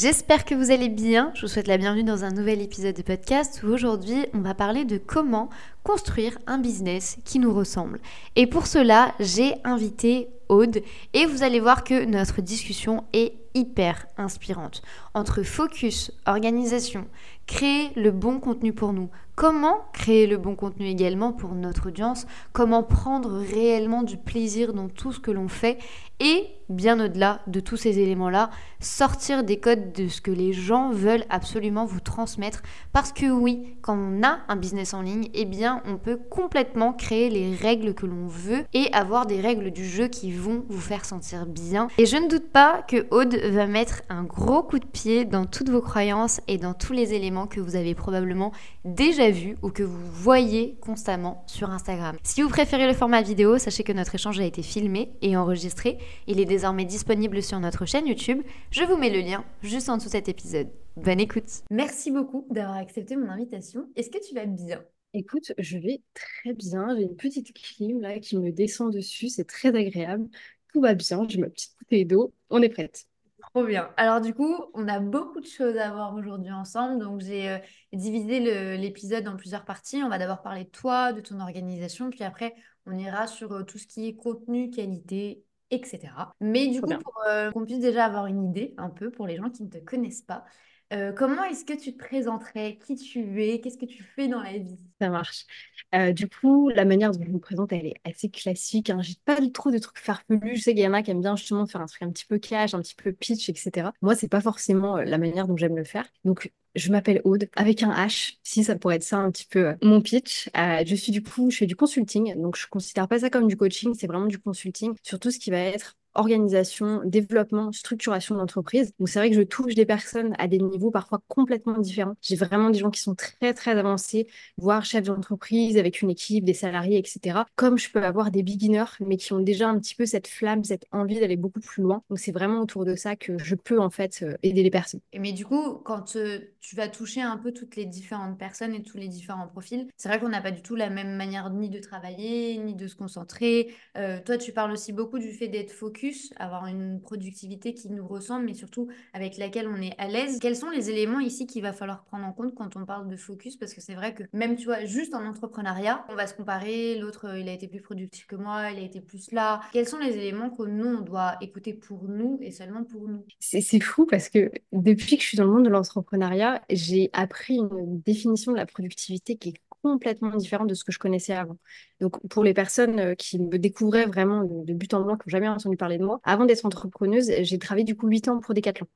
[0.00, 1.30] J'espère que vous allez bien.
[1.34, 4.54] Je vous souhaite la bienvenue dans un nouvel épisode de podcast où aujourd'hui on va
[4.54, 5.50] parler de comment
[5.82, 8.00] construire un business qui nous ressemble.
[8.34, 10.80] Et pour cela, j'ai invité Aude
[11.12, 14.80] et vous allez voir que notre discussion est hyper inspirante.
[15.12, 17.06] Entre focus, organisation,
[17.46, 22.26] créer le bon contenu pour nous, comment créer le bon contenu également pour notre audience,
[22.52, 25.78] comment prendre réellement du plaisir dans tout ce que l'on fait?
[26.20, 30.90] Et bien au-delà de tous ces éléments-là, sortir des codes de ce que les gens
[30.90, 35.44] veulent absolument vous transmettre parce que oui, quand on a un business en ligne, eh
[35.44, 39.84] bien on peut complètement créer les règles que l'on veut et avoir des règles du
[39.84, 41.88] jeu qui vont vous faire sentir bien.
[41.98, 45.46] Et je ne doute pas que Aude va mettre un gros coup de pied dans
[45.46, 48.52] toutes vos croyances et dans tous les éléments que vous avez probablement
[48.84, 52.16] déjà vus ou que vous voyez constamment sur Instagram.
[52.22, 55.98] Si vous préférez le format vidéo, sachez que notre échange a été filmé et enregistré.
[56.26, 58.42] Il est désormais disponible sur notre chaîne YouTube.
[58.70, 60.68] Je vous mets le lien juste en dessous de cet épisode.
[60.96, 61.62] Bonne écoute.
[61.70, 63.88] Merci beaucoup d'avoir accepté mon invitation.
[63.96, 64.82] Est-ce que tu vas bien?
[65.12, 66.94] Écoute, je vais très bien.
[66.96, 69.28] J'ai une petite clim là qui me descend dessus.
[69.28, 70.28] C'est très agréable.
[70.72, 71.26] Tout va bien.
[71.28, 72.32] J'ai ma petite bouteille d'eau.
[72.50, 73.06] On est prête.
[73.40, 73.90] Trop bien.
[73.96, 77.02] Alors du coup, on a beaucoup de choses à voir aujourd'hui ensemble.
[77.02, 77.58] Donc j'ai euh,
[77.92, 80.02] divisé l'épisode en plusieurs parties.
[80.04, 82.54] On va d'abord parler de toi, de ton organisation, puis après
[82.86, 86.12] on ira sur euh, tout ce qui est contenu, qualité, etc.
[86.40, 89.36] Mais du coup, pour euh, qu'on puisse déjà avoir une idée un peu pour les
[89.36, 90.44] gens qui ne te connaissent pas,
[90.92, 92.78] euh, comment est-ce que tu te présenterais?
[92.84, 93.60] Qui tu es?
[93.60, 94.78] Qu'est-ce que tu fais dans la vie?
[95.00, 95.46] Ça marche.
[95.94, 98.90] Euh, du coup, la manière dont je me présente, elle est assez classique.
[98.90, 99.00] Hein.
[99.00, 100.56] J'ai pas trop de trucs farfelus.
[100.56, 102.26] Je sais qu'il y en a qui aiment bien justement faire un truc un petit
[102.26, 103.90] peu cash, un petit peu pitch, etc.
[104.02, 106.06] Moi, c'est pas forcément la manière dont j'aime le faire.
[106.24, 109.74] Donc, je m'appelle Aude avec un H, si ça pourrait être ça un petit peu
[109.82, 110.50] mon pitch.
[110.54, 113.56] je suis du coup, je fais du consulting, donc je considère pas ça comme du
[113.56, 118.92] coaching, c'est vraiment du consulting sur tout ce qui va être organisation, développement, structuration d'entreprise.
[118.98, 122.14] Donc c'est vrai que je touche des personnes à des niveaux parfois complètement différents.
[122.22, 124.26] J'ai vraiment des gens qui sont très très avancés,
[124.56, 127.40] voire chefs d'entreprise avec une équipe, des salariés, etc.
[127.56, 130.64] Comme je peux avoir des beginners, mais qui ont déjà un petit peu cette flamme,
[130.64, 132.02] cette envie d'aller beaucoup plus loin.
[132.10, 135.00] Donc c'est vraiment autour de ça que je peux en fait euh, aider les personnes.
[135.18, 138.82] Mais du coup, quand euh, tu vas toucher un peu toutes les différentes personnes et
[138.82, 141.70] tous les différents profils, c'est vrai qu'on n'a pas du tout la même manière ni
[141.70, 143.72] de travailler, ni de se concentrer.
[143.96, 145.99] Euh, toi, tu parles aussi beaucoup du fait d'être focus
[146.36, 150.38] avoir une productivité qui nous ressemble, mais surtout avec laquelle on est à l'aise.
[150.40, 153.16] Quels sont les éléments ici qu'il va falloir prendre en compte quand on parle de
[153.16, 153.56] focus?
[153.56, 156.98] Parce que c'est vrai que même, tu vois, juste en entrepreneuriat, on va se comparer,
[156.98, 159.60] l'autre, il a été plus productif que moi, il a été plus là.
[159.72, 163.24] Quels sont les éléments que nous, on doit écouter pour nous et seulement pour nous?
[163.38, 167.56] C'est fou parce que depuis que je suis dans le monde de l'entrepreneuriat, j'ai appris
[167.56, 171.58] une définition de la productivité qui est complètement différente de ce que je connaissais avant.
[172.00, 175.30] Donc, pour les personnes euh, qui me découvraient vraiment de, but en blanc, qui n'ont
[175.30, 178.54] jamais entendu parler de moi, avant d'être entrepreneuse, j'ai travaillé du coup 8 ans pour
[178.54, 178.86] Decathlon.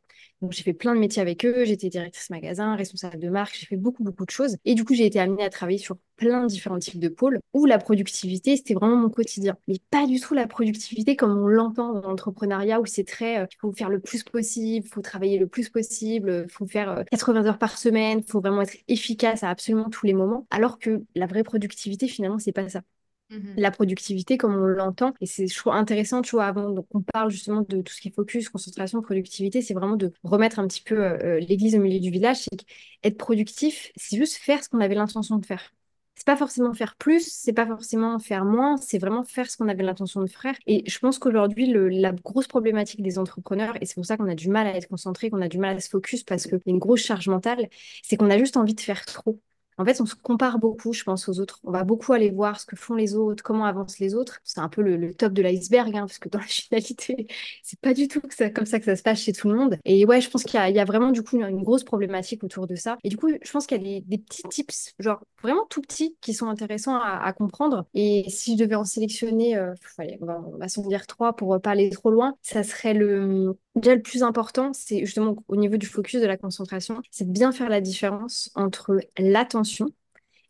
[0.41, 1.65] Donc, j'ai fait plein de métiers avec eux.
[1.65, 3.57] J'étais directrice magasin, responsable de marque.
[3.59, 4.57] J'ai fait beaucoup, beaucoup de choses.
[4.65, 7.41] Et du coup, j'ai été amenée à travailler sur plein de différents types de pôles
[7.53, 9.57] où la productivité, c'était vraiment mon quotidien.
[9.69, 13.47] Mais pas du tout la productivité comme on l'entend dans l'entrepreneuriat où c'est très, euh,
[13.51, 17.05] il faut faire le plus possible, il faut travailler le plus possible, il faut faire
[17.11, 20.47] 80 euh, heures par semaine, il faut vraiment être efficace à absolument tous les moments.
[20.51, 22.83] Alors que la vraie productivité, finalement, c'est pas ça.
[23.31, 25.15] Mmh la productivité comme on l'entend.
[25.21, 28.01] Et c'est, je trouve intéressant, tu vois, avant donc on parle justement de tout ce
[28.01, 31.75] qui est focus, concentration, productivité, c'est vraiment de remettre un petit peu euh, euh, l'église
[31.75, 32.39] au milieu du village.
[32.39, 32.67] C'est
[33.03, 35.73] être productif, c'est juste faire ce qu'on avait l'intention de faire.
[36.17, 39.69] C'est pas forcément faire plus, c'est pas forcément faire moins, c'est vraiment faire ce qu'on
[39.69, 40.55] avait l'intention de faire.
[40.67, 44.35] Et je pense qu'aujourd'hui, la grosse problématique des entrepreneurs, et c'est pour ça qu'on a
[44.37, 46.57] du mal à être concentré, qu'on a du mal à se focus parce qu'il y
[46.57, 47.69] a une grosse charge mentale,
[48.03, 49.41] c'est qu'on a juste envie de faire trop.
[49.79, 51.61] En fait, on se compare beaucoup, je pense, aux autres.
[51.65, 54.41] On va beaucoup aller voir ce que font les autres, comment avancent les autres.
[54.45, 57.27] C'est un peu le, top de l'iceberg, hein, parce que dans la finalité,
[57.63, 59.79] c'est pas du tout comme ça que ça se passe chez tout le monde.
[59.85, 62.75] Et ouais, je pense qu'il y, a vraiment du coup une, grosse problématique autour de
[62.75, 62.99] ça.
[63.05, 66.17] Et du coup, je pense qu'il y a des, petits tips, genre vraiment tout petits,
[66.21, 67.87] qui sont intéressants à, comprendre.
[67.95, 69.73] Et si je devais en sélectionner, euh,
[70.21, 73.95] on va, va s'en dire trois pour pas aller trop loin, ça serait le Déjà,
[73.97, 77.51] le plus important, c'est justement au niveau du focus, de la concentration, c'est de bien
[77.53, 79.89] faire la différence entre l'attention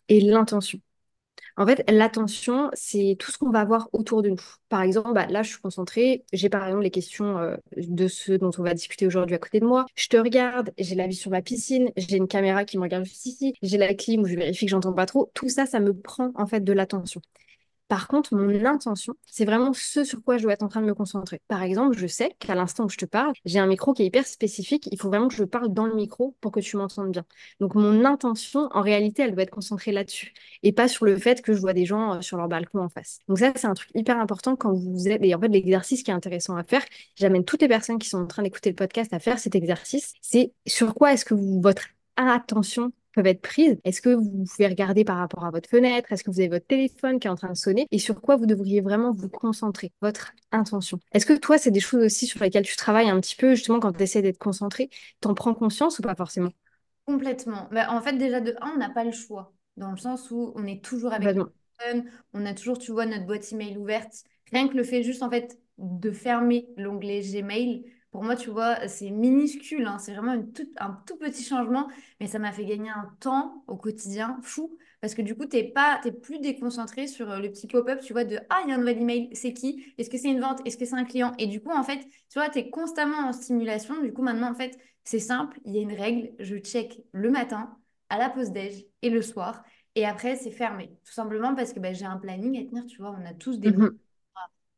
[0.09, 0.81] et l'intention.
[1.57, 4.41] En fait, l'attention, c'est tout ce qu'on va voir autour de nous.
[4.71, 6.25] Par exemple, bah, là, je suis concentrée.
[6.33, 9.61] J'ai par exemple les questions euh, de ceux dont on va discuter aujourd'hui à côté
[9.61, 9.87] de moi.
[9.97, 13.05] Je te regarde, j'ai la vue sur ma piscine, j'ai une caméra qui me regarde
[13.05, 15.31] juste ici, j'ai la clim où je vérifie que j'entends pas trop.
[15.35, 17.21] Tout ça, ça me prend en fait de l'attention.
[17.95, 20.87] Par contre, mon intention, c'est vraiment ce sur quoi je dois être en train de
[20.87, 21.41] me concentrer.
[21.47, 24.07] Par exemple, je sais qu'à l'instant où je te parle, j'ai un micro qui est
[24.07, 24.89] hyper spécifique.
[24.91, 27.25] Il faut vraiment que je parle dans le micro pour que tu m'entendes bien.
[27.61, 31.41] Donc, mon intention, en réalité, elle doit être concentrée là-dessus et pas sur le fait
[31.41, 33.21] que je vois des gens euh, sur leur balcon en face.
[33.29, 35.23] Donc, ça, c'est un truc hyper important quand vous êtes.
[35.23, 36.83] Et en fait, l'exercice qui est intéressant à faire,
[37.15, 40.15] j'amène toutes les personnes qui sont en train d'écouter le podcast à faire cet exercice.
[40.21, 41.85] C'est sur quoi est-ce que votre
[42.17, 43.79] attention peuvent être prises.
[43.85, 46.13] Est-ce que vous pouvez regarder par rapport à votre fenêtre?
[46.13, 47.87] Est-ce que vous avez votre téléphone qui est en train de sonner?
[47.91, 49.93] Et sur quoi vous devriez vraiment vous concentrer?
[50.03, 50.99] Votre intention.
[51.13, 53.81] Est-ce que toi, c'est des choses aussi sur lesquelles tu travailles un petit peu, justement,
[53.81, 54.91] quand tu essaies d'être concentré
[55.21, 56.51] T'en prends conscience ou pas forcément?
[57.07, 57.69] Complètement.
[57.71, 60.53] Bah, en fait, déjà, de un, on n'a pas le choix, dans le sens où
[60.57, 64.25] on est toujours avec téléphone, on a toujours, tu vois, notre boîte email ouverte.
[64.53, 67.85] Rien que le fait juste, en fait, de fermer l'onglet Gmail,
[68.15, 69.99] pour moi, tu vois, c'est minuscule, hein.
[69.99, 71.89] c'est vraiment une un tout petit changement,
[72.21, 74.79] mais ça m'a fait gagner un temps au quotidien fou.
[75.01, 75.73] Parce que du coup, tu n'es
[76.23, 78.79] plus déconcentré sur euh, le petit pop-up, tu vois, de Ah, il y a un
[78.79, 79.93] nouvel email, c'est qui?
[79.99, 80.61] Est-ce que c'est une vente?
[80.65, 81.33] Est-ce que c'est un client?
[81.41, 84.01] Et du coup, en fait, tu vois, tu es constamment en stimulation.
[84.01, 87.33] Du coup, maintenant, en fait, c'est simple, il y a une règle, je check le
[87.33, 87.77] matin,
[88.11, 89.65] à la pause déj et le soir.
[89.97, 90.97] Et après, c'est fermé.
[91.05, 93.59] Tout simplement parce que bah, j'ai un planning à tenir, tu vois, on a tous
[93.59, 93.91] des mmh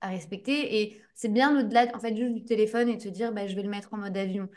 [0.01, 0.83] à respecter.
[0.83, 3.57] Et c'est bien au-delà, en fait, juste du téléphone et de se dire, bah, je
[3.57, 4.49] vais le mettre en mode avion.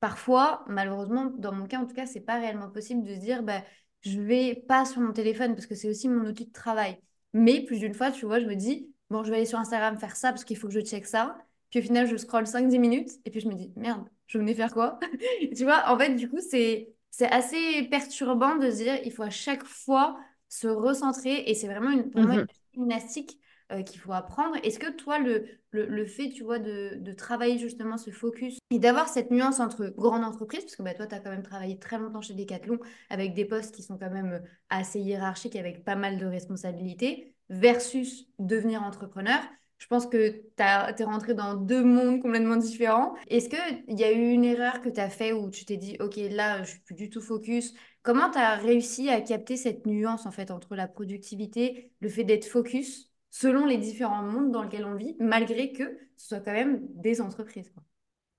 [0.00, 3.42] Parfois, malheureusement, dans mon cas, en tout cas, c'est pas réellement possible de se dire,
[3.42, 3.62] bah,
[4.02, 6.98] je vais pas sur mon téléphone parce que c'est aussi mon outil de travail.
[7.32, 9.96] Mais plus d'une fois, tu vois, je me dis, bon, je vais aller sur Instagram
[9.96, 11.38] faire ça parce qu'il faut que je check ça.
[11.70, 14.54] Puis au final, je scroll 5-10 minutes et puis je me dis, merde, je venais
[14.54, 14.98] faire quoi?
[15.56, 16.94] Tu vois, en fait, du coup, c'est,
[17.30, 20.18] assez perturbant de se dire, il faut à chaque fois
[20.48, 23.38] se recentrer et c'est vraiment une, pour moi, une gymnastique
[23.70, 24.56] euh, qu'il faut apprendre.
[24.62, 28.78] Est-ce que toi, le, le, fait, tu vois, de, de, travailler justement ce focus et
[28.78, 31.78] d'avoir cette nuance entre grande entreprise, parce que bah, toi, tu as quand même travaillé
[31.78, 32.78] très longtemps chez Decathlon
[33.10, 37.34] avec des postes qui sont quand même euh, assez hiérarchiques avec pas mal de responsabilités,
[37.48, 39.40] versus devenir entrepreneur.
[39.78, 43.14] Je pense que tu es rentré dans deux mondes complètement différents.
[43.26, 45.96] Est-ce qu'il y a eu une erreur que tu as fait où tu t'es dit,
[45.98, 47.74] OK, là, je suis plus du tout focus?
[48.02, 52.24] Comment tu as réussi à capter cette nuance en fait entre la productivité, le fait
[52.24, 56.52] d'être focus selon les différents mondes dans lesquels on vit, malgré que ce soit quand
[56.54, 57.70] même des entreprises.
[57.72, 57.84] Quoi.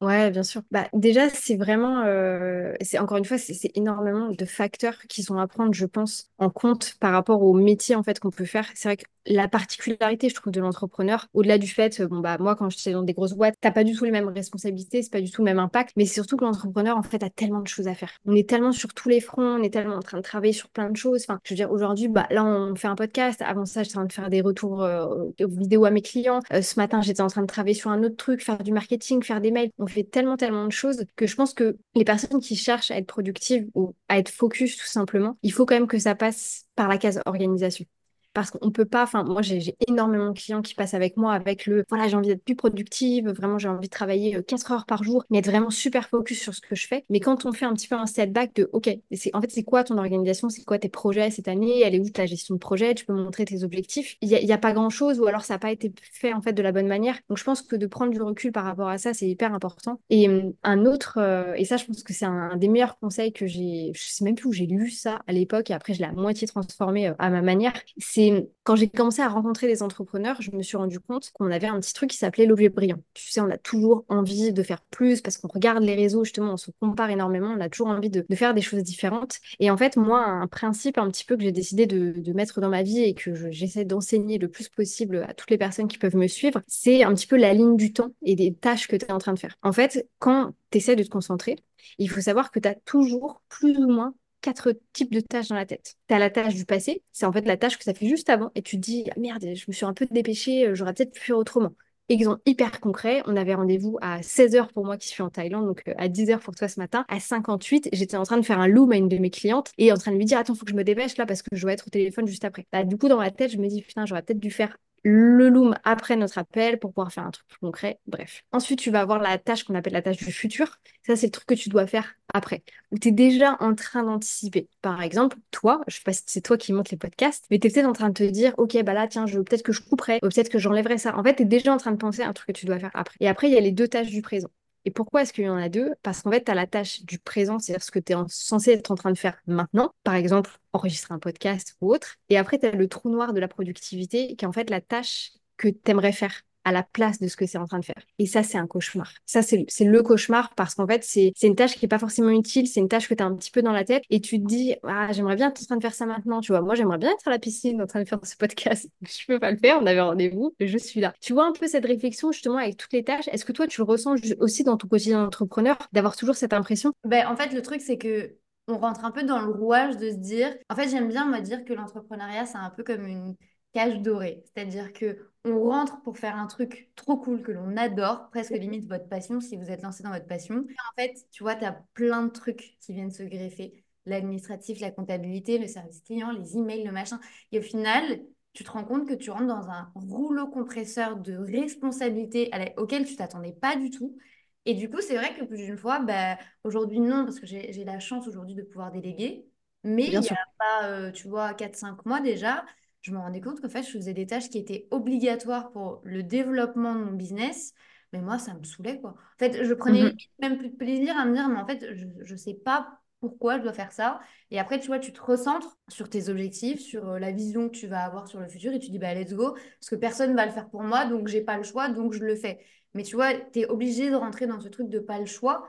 [0.01, 0.63] Ouais, bien sûr.
[0.69, 5.38] Bah, déjà, c'est vraiment, euh, c'est encore une fois, c'est énormément de facteurs qui sont
[5.38, 8.68] à prendre, je pense, en compte par rapport au métier en fait qu'on peut faire.
[8.75, 12.69] C'est vrai la particularité, je trouve, de l'entrepreneur, au-delà du fait, bon bah moi, quand
[12.69, 15.31] j'étais dans des grosses boîtes, t'as pas du tout les mêmes responsabilités, c'est pas du
[15.31, 17.87] tout le même impact, mais c'est surtout que l'entrepreneur en fait a tellement de choses
[17.87, 18.11] à faire.
[18.25, 20.69] On est tellement sur tous les fronts, on est tellement en train de travailler sur
[20.69, 21.25] plein de choses.
[21.27, 23.41] Enfin, je veux dire, aujourd'hui, bah là, on fait un podcast.
[23.41, 26.39] Avant ça, j'étais en train de faire des retours euh, vidéo à mes clients.
[26.51, 29.23] Euh, ce matin, j'étais en train de travailler sur un autre truc, faire du marketing,
[29.23, 29.71] faire des mails.
[29.79, 32.97] On fait tellement, tellement de choses que je pense que les personnes qui cherchent à
[32.97, 36.65] être productives ou à être focus tout simplement, il faut quand même que ça passe
[36.75, 37.85] par la case organisation
[38.33, 41.65] parce qu'on peut pas, enfin, moi, j'ai énormément de clients qui passent avec moi avec
[41.65, 44.85] le, voilà, j'ai envie d'être plus productive, vraiment, j'ai envie de travailler 4 euh, heures
[44.85, 47.06] par jour, mais être vraiment super focus sur ce que je fais.
[47.09, 48.89] Mais quand on fait un petit peu un setback de, OK,
[49.33, 52.09] en fait, c'est quoi ton organisation, c'est quoi tes projets cette année, elle est où
[52.09, 54.18] ta gestion de projet, tu peux montrer tes objectifs.
[54.21, 56.62] Il n'y a, pas grand-chose, ou alors ça n'a pas été fait, en fait, de
[56.62, 57.18] la bonne manière.
[57.30, 60.00] Donc, je pense que de prendre du recul par rapport à ça, c'est hyper important.
[60.09, 60.30] Et
[60.63, 63.91] un autre, euh, et ça, je pense que c'est un, des meilleurs conseils que j'ai,
[63.94, 66.12] je sais même plus où j'ai lu ça à l'époque, et après, je l'ai à
[66.12, 68.22] moitié transformé euh, à ma manière, c'est
[68.63, 71.79] quand j'ai commencé à rencontrer des entrepreneurs, je me suis rendu compte qu'on avait un
[71.79, 72.99] petit truc qui s'appelait l'objet brillant.
[73.13, 76.53] Tu sais, on a toujours envie de faire plus parce qu'on regarde les réseaux, justement,
[76.53, 79.39] on se compare énormément, on a toujours envie de, faire des choses différentes.
[79.59, 82.69] Et en fait, moi, un principe un petit peu que j'ai décidé de, mettre dans
[82.69, 86.15] ma vie et que j'essaie d'enseigner le plus possible à toutes les personnes qui peuvent
[86.15, 89.06] me suivre, c'est un petit peu la ligne du temps et des tâches que tu
[89.06, 89.56] es en train de faire.
[89.61, 91.57] En fait, quand tu essaies de te concentrer,
[91.99, 95.56] il faut savoir que tu as toujours plus ou moins quatre types de tâches dans
[95.56, 95.95] la tête.
[96.07, 98.30] Tu as la tâche du passé, c'est en fait la tâche que ça fait juste
[98.30, 100.94] avant, et tu te dis, ah, merde, je me suis un peu dépêchée, euh, j'aurais
[100.94, 101.71] peut-être pu faire autrement.
[102.09, 105.83] Exemple hyper concret, on avait rendez-vous à 16h pour moi qui suis en Thaïlande, donc
[105.88, 107.06] euh, à 10h pour toi ce matin.
[107.07, 109.92] À 58, j'étais en train de faire un loom à une de mes clientes et
[109.94, 111.62] en train de lui dire Attends, faut que je me dépêche là parce que je
[111.62, 112.68] dois être au téléphone juste après.
[112.73, 115.50] Bah, du coup, dans ma tête, je me dis Putain, j'aurais peut-être dû faire le
[115.50, 118.00] loom après notre appel pour pouvoir faire un truc plus concret.
[118.07, 118.44] Bref.
[118.52, 120.80] Ensuite, tu vas avoir la tâche qu'on appelle la tâche du futur.
[121.06, 124.04] Ça, c'est le truc que tu dois faire après, où tu es déjà en train
[124.04, 124.69] d'anticiper.
[124.81, 127.68] Par exemple, toi, je sais pas si c'est toi qui montes les podcasts, mais tu
[127.68, 130.19] es peut-être en train de te dire, OK, bah là, tiens, peut-être que je couperai,
[130.24, 131.18] ou peut-être que j'enlèverai ça.
[131.18, 132.80] En fait, tu es déjà en train de penser à un truc que tu dois
[132.80, 133.18] faire après.
[133.19, 134.50] Et après, il y a les deux tâches du présent.
[134.85, 135.94] Et pourquoi est-ce qu'il y en a deux?
[136.04, 138.71] Parce qu'en fait, tu as la tâche du présent, c'est-à-dire ce que tu es censé
[138.71, 139.94] être en train de faire maintenant.
[140.04, 142.18] Par exemple, enregistrer un podcast ou autre.
[142.30, 144.81] Et après, tu as le trou noir de la productivité, qui est en fait la
[144.81, 147.85] tâche que tu aimerais faire à la place de ce que c'est en train de
[147.85, 148.01] faire.
[148.19, 149.11] Et ça, c'est un cauchemar.
[149.25, 152.67] Ça, c'est le cauchemar parce qu'en fait, c'est une tâche qui est pas forcément utile,
[152.67, 154.45] c'est une tâche que tu as un petit peu dans la tête et tu te
[154.45, 156.61] dis, ah, j'aimerais bien être en train de faire ça maintenant, tu vois.
[156.61, 158.87] Moi, j'aimerais bien être à la piscine en train de faire ce podcast.
[159.01, 161.13] Je peux pas le faire, on avait rendez-vous, je suis là.
[161.21, 163.27] Tu vois un peu cette réflexion justement avec toutes les tâches?
[163.31, 166.93] Est-ce que toi, tu le ressens aussi dans ton quotidien d'entrepreneur, d'avoir toujours cette impression?
[167.03, 168.35] Ben, En fait, le truc, c'est que
[168.67, 171.41] on rentre un peu dans le rouage de se dire, en fait, j'aime bien me
[171.41, 173.35] dire que l'entrepreneuriat, c'est un peu comme une
[173.73, 174.43] cage dorée.
[174.45, 178.88] C'est-à-dire que on rentre pour faire un truc trop cool que l'on adore, presque limite
[178.88, 180.56] votre passion si vous êtes lancé dans votre passion.
[180.56, 183.83] en fait, tu vois, tu as plein de trucs qui viennent se greffer.
[184.06, 187.19] L'administratif, la comptabilité, le service client, les emails, le machin.
[187.52, 188.21] Et au final,
[188.54, 193.16] tu te rends compte que tu rentres dans un rouleau compresseur de responsabilités auquel tu
[193.16, 194.18] t'attendais pas du tout.
[194.66, 197.83] Et du coup, c'est vrai que plus d'une fois, bah, aujourd'hui, non, parce que j'ai
[197.83, 199.45] la chance aujourd'hui de pouvoir déléguer.
[199.83, 202.64] Mais il n'y a pas, euh, tu vois, 4-5 mois déjà,
[203.04, 206.24] je me rendais compte qu'en fait, je faisais des tâches qui étaient obligatoires pour le
[206.24, 207.74] développement de mon business.
[208.14, 209.12] Mais moi, ça me saoulait, quoi.
[209.12, 210.18] En fait, je prenais mhm.
[210.40, 213.57] même plus de plaisir à me dire, mais en fait, je ne sais pas pourquoi
[213.57, 214.19] je dois faire ça.
[214.52, 217.76] Et après, tu vois, tu te recentres sur tes objectifs, sur euh, la vision que
[217.76, 220.31] tu vas avoir sur le futur et tu dis, bah, let's go, parce que personne
[220.31, 222.60] ne va le faire pour moi, donc j'ai pas le choix, donc je le fais.
[222.94, 225.68] Mais tu vois, tu es obligé de rentrer dans ce truc de pas le choix,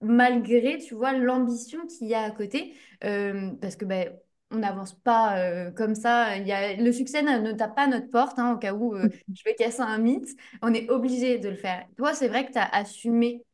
[0.00, 2.74] malgré, tu vois, l'ambition qu'il y a à côté.
[3.04, 4.12] Euh, parce que, ben,
[4.52, 6.36] on n'avance pas euh, comme ça.
[6.36, 6.76] Il y a...
[6.76, 9.82] Le succès ne, tape pas notre porte, hein, au cas où euh, je vais casser
[9.82, 10.28] un mythe.
[10.62, 11.84] On est obligé de le faire.
[11.96, 13.44] Toi, c'est vrai que tu as assumé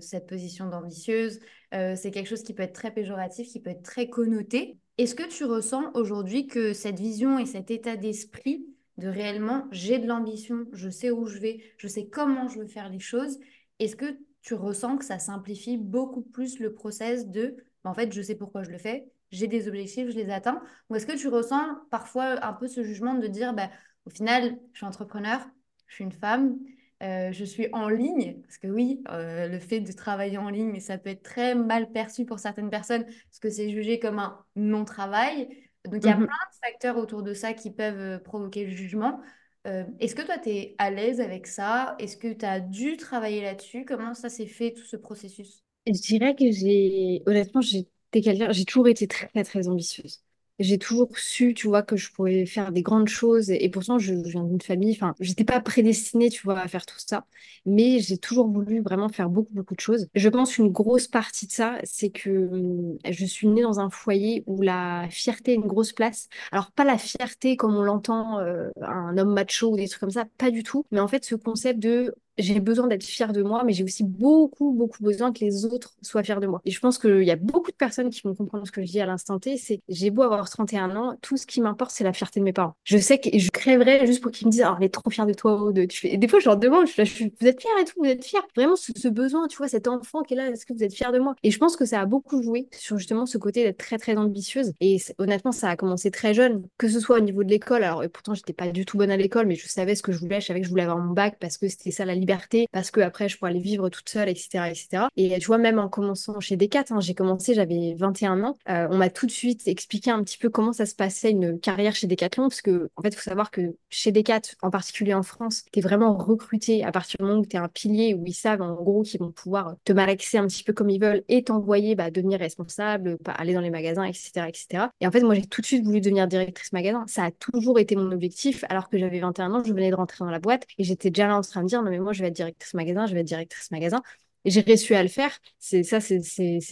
[0.00, 1.38] cette position d'ambitieuse.
[1.70, 4.76] c'est quelque chose qui peut être très péjoratif, qui peut être très connoté.
[4.98, 8.66] Est-ce que tu ressens aujourd'hui que cette vision et cet état d'esprit
[8.98, 12.66] de réellement j'ai de l'ambition, je sais où je vais, je sais comment je veux
[12.66, 13.38] faire les choses.
[13.78, 18.12] Est-ce que tu ressens que ça simplifie beaucoup plus le process de bah, en fait,
[18.12, 21.16] je sais pourquoi je le fais, j'ai des objectifs, je les atteins Ou est-ce que
[21.16, 23.70] tu ressens parfois un peu ce jugement de dire bah,
[24.06, 25.40] au final, je suis entrepreneur,
[25.86, 26.58] je suis une femme,
[27.02, 30.80] euh, je suis en ligne, parce que oui, euh, le fait de travailler en ligne,
[30.80, 34.44] ça peut être très mal perçu pour certaines personnes, parce que c'est jugé comme un
[34.56, 35.48] non-travail.
[35.84, 38.64] Donc, il y a mmh plein de facteurs autour de ça qui peuvent euh, provoquer
[38.64, 39.20] le jugement.
[39.66, 41.96] Euh, est-ce que toi, tu es à l'aise avec ça?
[41.98, 43.84] Est-ce que tu as dû travailler là-dessus?
[43.84, 45.62] Comment ça s'est fait, tout ce processus?
[45.86, 50.22] Je dirais que j'ai, honnêtement, j'ai j'ai toujours été très, très, ambitieuse
[50.58, 53.50] j'ai toujours su, tu vois, que je pourrais faire des grandes choses.
[53.50, 56.98] Et, pourtant, je, viens d'une famille, enfin, j'étais pas prédestinée, tu vois, à faire tout
[56.98, 57.26] ça.
[57.66, 60.08] Mais j'ai toujours voulu vraiment faire beaucoup, beaucoup de choses.
[60.14, 63.90] Je pense qu'une grosse partie de ça, c'est que hum, je suis née dans un
[63.90, 66.28] foyer où la fierté a une grosse place.
[66.52, 70.10] Alors, pas la fierté comme on l'entend, euh, un homme macho ou des trucs comme
[70.10, 70.86] ça, pas du tout.
[70.90, 74.04] Mais en fait, ce concept de j'ai besoin d'être fière de moi, mais j'ai aussi
[74.04, 76.60] beaucoup, beaucoup besoin que les autres soient fiers de moi.
[76.64, 78.90] Et je pense qu'il y a beaucoup de personnes qui vont comprendre ce que je
[78.90, 82.04] dis à l'instant T, c'est j'ai beau avoir 31 ans, tout ce qui m'importe, c'est
[82.04, 82.74] la fierté de mes parents.
[82.84, 85.26] Je sais que je crèverais juste pour qu'ils me disent, oh, elle est trop fière
[85.26, 86.14] de toi, de tu fais...
[86.14, 88.24] Et des fois, je leur demande, je, suis, vous êtes fiers et tout, vous êtes
[88.24, 88.40] fiers.
[88.56, 91.12] Vraiment, ce, besoin, tu vois, cet enfant qui est là, est-ce que vous êtes fiers
[91.12, 91.34] de moi?
[91.42, 94.16] Et je pense que ça a beaucoup joué sur justement ce côté d'être très, très
[94.16, 94.72] ambitieuse.
[94.80, 97.82] Et honnêtement, ça a commencé très jeune, que ce soit au niveau de l'école.
[97.84, 100.12] Alors, et pourtant, j'étais pas du tout bonne à l'école, mais je savais ce que
[100.12, 100.40] je voulais.
[100.40, 102.25] Je savais que je voulais avoir mon bac parce que c'était ça la liberté,
[102.72, 104.68] parce que après je pourrais aller vivre toute seule, etc.
[104.68, 105.04] etc.
[105.16, 108.88] Et tu vois, même en commençant chez Decat, hein, j'ai commencé, j'avais 21 ans, euh,
[108.90, 111.94] on m'a tout de suite expliqué un petit peu comment ça se passait une carrière
[111.94, 115.64] chez Decathlon, parce que en fait, faut savoir que chez Decat, en particulier en France,
[115.72, 118.32] tu es vraiment recruté à partir du moment où tu es un pilier, où ils
[118.32, 121.44] savent en gros qu'ils vont pouvoir te malaxer un petit peu comme ils veulent et
[121.44, 124.84] t'envoyer bah, devenir responsable, aller dans les magasins, etc., etc.
[125.00, 127.04] Et en fait, moi, j'ai tout de suite voulu devenir directrice magasin.
[127.06, 130.24] Ça a toujours été mon objectif, alors que j'avais 21 ans, je venais de rentrer
[130.24, 132.22] dans la boîte et j'étais déjà là en train de dire, non mais moi, je
[132.22, 134.02] vais être directrice magasin je vais être directrice magasin.
[134.44, 135.36] J'ai réussi à le faire.
[135.58, 136.20] C'est ça, c'est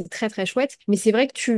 [0.09, 0.77] très très chouette.
[0.87, 1.57] Mais c'est vrai que tu,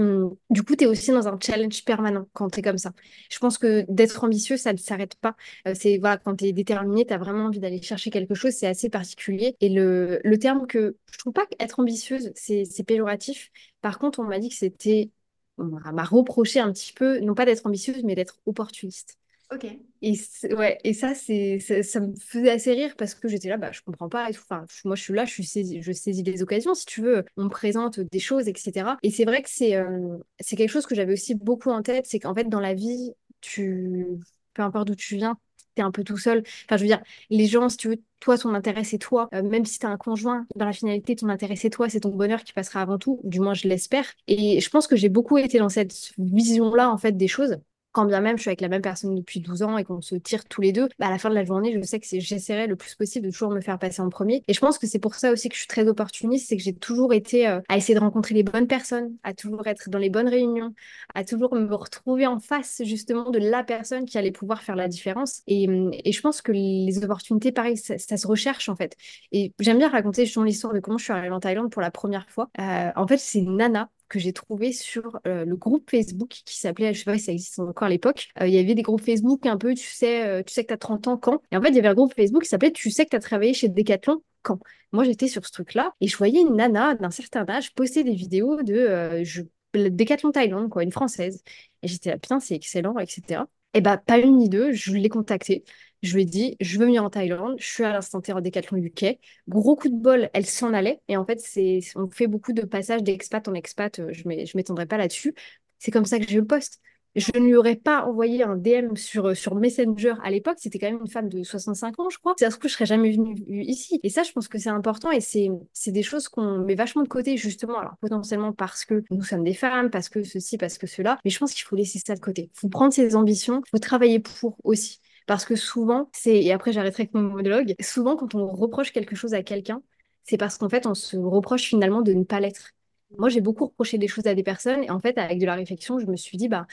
[0.48, 2.92] du coup, tu es aussi dans un challenge permanent quand tu es comme ça.
[3.30, 5.36] Je pense que d'être ambitieux, ça ne s'arrête pas.
[5.68, 8.52] Euh, c'est voilà, quand tu es déterminé, tu as vraiment envie d'aller chercher quelque chose.
[8.54, 9.56] C'est assez particulier.
[9.60, 13.50] Et le, le terme que je trouve pas qu'être ambitieuse, c'est péjoratif.
[13.82, 15.10] Par contre, on m'a dit que c'était,
[15.58, 19.18] on m'a reproché un petit peu, non pas d'être ambitieuse, mais d'être opportuniste.
[19.52, 19.64] Ok.
[20.02, 20.14] Et,
[20.54, 24.08] ouais, et ça, ça, me faisait assez rire parce que j'étais là, bah, je comprends
[24.08, 24.42] pas et tout.
[24.42, 26.74] Enfin, moi, je suis là, je, suis je saisis les occasions.
[26.74, 28.96] Si tu veux, on me présente des choses, etc.
[29.02, 32.06] Et c'est vrai que c'est, euh, c'est quelque chose que j'avais aussi beaucoup en tête.
[32.06, 34.06] C'est qu'en fait, dans la vie, tu,
[34.52, 35.38] peu importe d'où tu viens,
[35.76, 36.42] tu es un peu tout seul.
[36.64, 39.28] Enfin, je veux dire, les gens, si tu veux, toi, ton intérêt, c'est toi.
[39.32, 41.88] Euh, même si tu as un conjoint, dans la finalité, ton intérêt, c'est toi.
[41.88, 43.20] C'est ton bonheur qui passera avant tout.
[43.22, 44.06] Du moins, je l'espère.
[44.26, 47.58] Et je pense que j'ai beaucoup été dans cette vision-là, en fait, des choses
[47.96, 50.16] quand bien même je suis avec la même personne depuis 12 ans et qu'on se
[50.16, 52.66] tire tous les deux, bah, à la fin de la journée, je sais que j'essaierai
[52.66, 54.42] le plus possible de toujours me faire passer en premier.
[54.48, 56.62] Et je pense que c'est pour ça aussi que je suis très opportuniste, c'est que
[56.62, 59.98] j'ai toujours été euh, à essayer de rencontrer les bonnes personnes, à toujours être dans
[59.98, 60.74] les bonnes réunions,
[61.14, 64.88] à toujours me retrouver en face justement de la personne qui allait pouvoir faire la
[64.88, 65.40] différence.
[65.46, 68.94] Et, je pense que les opportunités, pareil, ça, se recherche en fait.
[69.32, 71.90] Et j'aime bien raconter justement l'histoire de comment je suis arrivée en Thaïlande pour la
[71.90, 72.50] première fois.
[72.60, 76.94] Euh, en fait, c'est Nana que j'ai trouvé sur euh, le groupe Facebook qui s'appelait,
[76.94, 79.02] je sais pas si ça existe encore à l'époque, euh, il y avait des groupes
[79.02, 81.42] Facebook un peu, tu sais, euh, tu sais que tu as 30 ans quand?
[81.50, 83.16] Et en fait, il y avait un groupe Facebook qui s'appelait Tu sais que tu
[83.16, 84.60] as travaillé chez Decathlon quand?
[84.92, 88.14] Moi, j'étais sur ce truc-là et je voyais une nana d'un certain âge poster des
[88.14, 89.42] vidéos de je,
[89.74, 91.42] Decathlon Thaïlande, quoi, une française.
[91.82, 93.42] Et j'étais là, putain, c'est excellent, etc.
[93.76, 95.64] Et bah, pas une ni deux, je l'ai contactée.
[96.02, 98.40] Je lui ai dit, je veux venir en Thaïlande, je suis à l'instant T en
[98.40, 99.18] Décathlon UK.
[99.48, 101.00] Gros coup de bol, elle s'en allait.
[101.08, 104.34] Et en fait, c'est, on fait beaucoup de passages d'expat en expat, euh, je ne
[104.56, 105.34] m'étendrai pas là-dessus.
[105.78, 106.80] C'est comme ça que j'ai le poste.
[107.16, 110.58] Je ne lui aurais pas envoyé un DM sur, euh, sur Messenger à l'époque.
[110.60, 112.34] C'était quand même une femme de 65 ans, je crois.
[112.38, 113.98] Ça se trouve, je serais jamais venue ici.
[114.02, 117.02] Et ça, je pense que c'est important et c'est, c'est des choses qu'on met vachement
[117.02, 117.78] de côté, justement.
[117.78, 121.18] Alors, potentiellement parce que nous sommes des femmes, parce que ceci, parce que cela.
[121.24, 122.50] Mais je pense qu'il faut laisser ça de côté.
[122.54, 125.00] Il faut prendre ses ambitions, il faut travailler pour aussi.
[125.26, 129.16] Parce que souvent, c'est, et après j'arrêterai avec mon monologue, souvent quand on reproche quelque
[129.16, 129.82] chose à quelqu'un,
[130.24, 132.70] c'est parce qu'en fait on se reproche finalement de ne pas l'être.
[133.18, 135.54] Moi j'ai beaucoup reproché des choses à des personnes et en fait avec de la
[135.56, 136.66] réflexion, je me suis dit, bah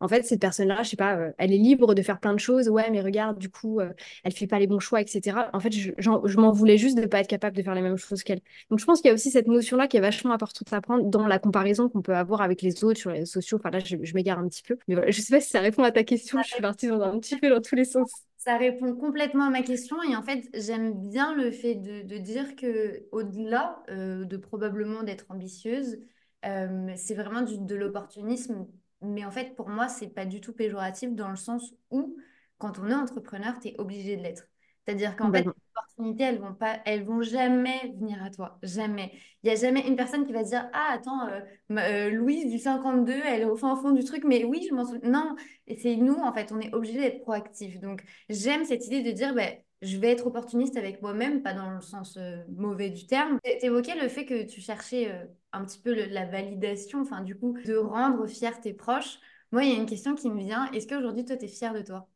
[0.00, 2.38] en fait, cette personne-là, je sais pas, euh, elle est libre de faire plein de
[2.38, 2.68] choses.
[2.70, 3.92] Ouais, mais regarde, du coup, euh,
[4.24, 5.36] elle fait pas les bons choix, etc.
[5.52, 8.22] En fait, je, m'en voulais juste de pas être capable de faire les mêmes choses
[8.22, 8.40] qu'elle.
[8.70, 11.04] Donc, je pense qu'il y a aussi cette notion-là qui est vachement importante à prendre
[11.04, 13.58] dans la comparaison qu'on peut avoir avec les autres sur les sociaux.
[13.58, 14.78] Enfin, là, je, m'égare un petit peu.
[14.88, 16.42] Mais voilà, je sais pas si ça répond à ta question.
[16.42, 18.10] Je suis partie dans un petit peu dans tous les sens.
[18.38, 22.56] Ça répond complètement à ma question et en fait j'aime bien le fait de, dire
[22.56, 25.98] que au-delà euh, de probablement d'être ambitieuse,
[26.42, 28.66] c'est vraiment de l'opportunisme
[29.02, 32.16] mais en fait, pour moi, c'est pas du tout péjoratif dans le sens où,
[32.58, 34.46] quand on est entrepreneur, tu es obligé de l'être.
[34.84, 38.58] C'est-à-dire qu'en fait, les opportunités, elles vont pas, elles vont jamais venir à toi.
[38.62, 39.12] Jamais.
[39.42, 41.40] Il n'y a jamais une personne qui va dire Ah, attends, euh,
[41.72, 44.84] euh, Louise du 52, elle est au fin fond du truc, mais oui, je m'en
[44.84, 45.10] souviens.
[45.10, 45.36] Non,
[45.78, 47.78] c'est nous, en fait, on est obligé d'être proactif.
[47.80, 51.70] Donc, j'aime cette idée de dire ben, je vais être opportuniste avec moi-même, pas dans
[51.70, 53.38] le sens euh, mauvais du terme.
[53.44, 57.36] Tu évoquais le fait que tu cherchais euh, un petit peu la validation, enfin du
[57.36, 59.18] coup, de rendre fier tes proches.
[59.52, 60.70] Moi, il y a une question qui me vient.
[60.72, 62.08] Est-ce qu'aujourd'hui, toi, tu es fier de toi?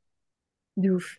[0.76, 1.18] De ouf.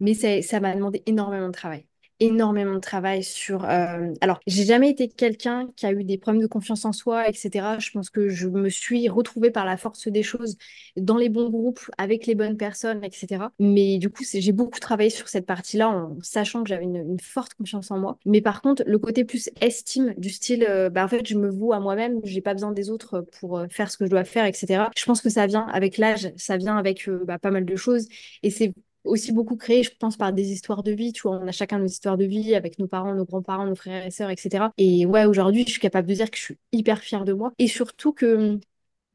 [0.00, 1.86] Mais ça m'a demandé énormément de travail
[2.22, 3.64] énormément de travail sur...
[3.64, 7.28] Euh, alors, j'ai jamais été quelqu'un qui a eu des problèmes de confiance en soi,
[7.28, 7.78] etc.
[7.80, 10.56] Je pense que je me suis retrouvée par la force des choses
[10.96, 13.46] dans les bons groupes, avec les bonnes personnes, etc.
[13.58, 17.54] Mais du coup, j'ai beaucoup travaillé sur cette partie-là en sachant que j'avais une, forte
[17.54, 18.18] confiance en moi.
[18.24, 21.50] Mais par contre, le côté plus estime du style, euh, bah, en fait, je me
[21.50, 24.24] voue à moi-même, j'ai pas besoin des autres pour euh, faire ce que je dois
[24.24, 24.84] faire, etc.
[24.96, 28.06] Je pense que ça vient avec l'âge, ça vient avec bah, pas mal de choses.
[28.42, 28.72] Et c'est
[29.04, 31.12] aussi beaucoup créé, je pense, par des histoires de vie.
[31.12, 33.74] Tu vois, on a chacun nos histoires de vie avec nos parents, nos grands-parents, nos
[33.74, 34.70] frères et sœurs, etc.
[34.78, 37.52] Et ouais, aujourd'hui, je suis capable de dire que je suis hyper fière de moi.
[37.58, 38.58] Et surtout que,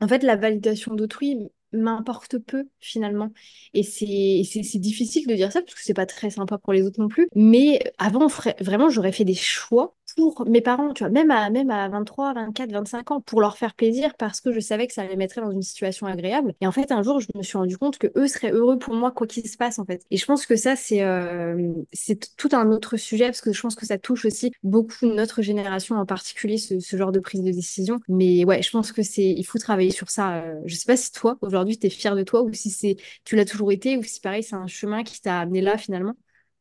[0.02, 3.32] en fait, la validation d'autrui m'importe peu finalement.
[3.74, 7.00] Et c'est difficile de dire ça parce que c'est pas très sympa pour les autres
[7.02, 7.28] non plus.
[7.36, 8.28] Mais avant,
[8.60, 12.34] vraiment, j'aurais fait des choix pour mes parents, tu vois, même à, même à 23,
[12.34, 15.42] 24, 25 ans, pour leur faire plaisir parce que je savais que ça les mettrait
[15.42, 16.54] dans une situation agréable.
[16.60, 18.96] Et en fait, un jour, je me suis rendu compte que eux seraient heureux pour
[18.96, 20.04] moi, quoi qu'il se passe, en fait.
[20.12, 23.62] Et je pense que ça, c'est euh, c'est tout un autre sujet parce que je
[23.62, 27.44] pense que ça touche aussi beaucoup notre génération, en particulier ce, ce genre de prise
[27.44, 28.00] de décision.
[28.08, 30.38] Mais ouais, je pense que c'est, il faut travailler sur ça.
[30.44, 32.98] Euh, je sais pas si toi, aujourd'hui, tu es fier de toi ou si c'est,
[33.24, 36.14] tu l'as toujours été ou si pareil, c'est un chemin qui t'a amené là finalement.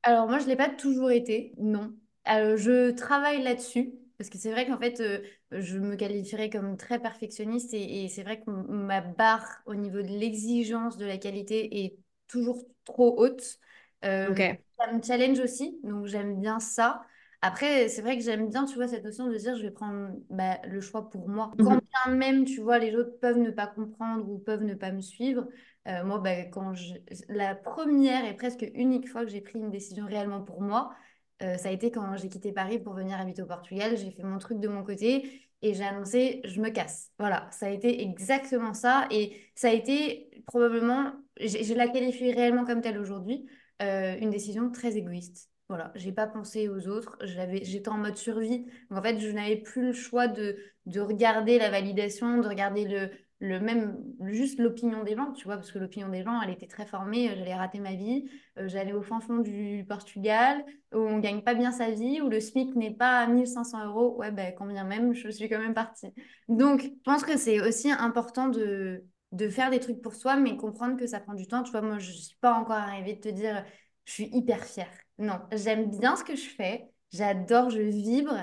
[0.03, 1.95] Alors moi, je l'ai pas toujours été, non.
[2.29, 3.93] Euh, je travaille là-dessus.
[4.19, 8.23] Parce que c'est vrai qu'en fait, euh, je me qualifierais comme très perfectionniste et, c'est
[8.23, 13.59] vrai que ma barre au niveau de l'exigence de la qualité est toujours trop haute.
[14.07, 14.35] Euh,
[14.79, 17.03] ça me challenge aussi, donc j'aime bien ça.
[17.43, 20.13] Après, c'est vrai que j'aime bien, tu vois, cette notion de dire je vais prendre
[20.31, 21.53] bah, le choix pour moi.
[21.59, 21.67] Mhm.
[21.67, 24.93] Quand bien même, tu vois, les autres peuvent ne pas comprendre ou peuvent ne pas
[24.93, 25.47] me suivre.
[25.85, 26.95] moi, bah, quand je...
[27.29, 30.95] la première et presque unique fois que j'ai pris une décision réellement pour moi,
[31.43, 33.97] euh, ça a été quand j'ai quitté Paris pour venir habiter au Portugal.
[33.97, 37.11] J'ai fait mon truc de mon côté et j'ai annoncé je me casse.
[37.19, 39.07] Voilà, ça a été exactement ça.
[39.11, 43.47] Et ça a été probablement, je la qualifie réellement comme telle aujourd'hui,
[43.83, 45.51] euh, une décision très égoïste.
[45.69, 48.67] Voilà, j'ai pas pensé aux autres, j'étais en mode survie.
[48.91, 53.11] En fait, je n'avais plus le choix de, de regarder la validation, de regarder le,
[53.39, 53.99] le même
[54.31, 57.29] juste l'opinion des gens, tu vois, parce que l'opinion des gens, elle était très formée,
[57.37, 61.55] j'allais rater ma vie, euh, j'allais au fin fond du Portugal, où on gagne pas
[61.55, 64.85] bien sa vie, où le SMIC n'est pas à 1500 euros, ouais, ben, quand bien
[64.85, 66.09] même, je suis quand même partie.
[66.49, 70.57] Donc, je pense que c'est aussi important de, de faire des trucs pour soi, mais
[70.57, 71.63] comprendre que ça prend du temps.
[71.63, 73.65] Tu vois, moi, je suis pas encore arrivée de te dire,
[74.05, 74.91] je suis hyper fière.
[75.19, 78.35] Non, j'aime bien ce que je fais, j'adore, je vibre,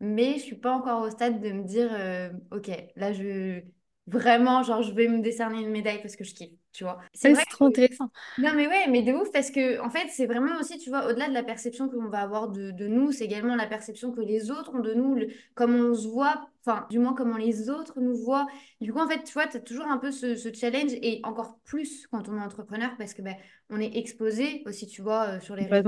[0.00, 3.62] mais je suis pas encore au stade de me dire, euh, ok, là, je
[4.06, 6.98] vraiment, genre, je vais me décerner une médaille parce que je kiffe, tu vois.
[7.14, 8.10] C'est trop intéressant.
[8.38, 11.06] Non, mais ouais, mais de ouf, parce que, en fait, c'est vraiment aussi, tu vois,
[11.06, 14.10] au-delà de la perception que l'on va avoir de, de nous, c'est également la perception
[14.10, 17.36] que les autres ont de nous, le- comment on se voit, enfin, du moins, comment
[17.36, 18.46] les autres nous voient.
[18.80, 21.20] Du coup, en fait, tu vois, tu as toujours un peu ce, ce challenge, et
[21.24, 23.36] encore plus quand on est entrepreneur, parce que, ben,
[23.70, 25.82] on est exposé aussi, tu vois, euh, sur les réseaux.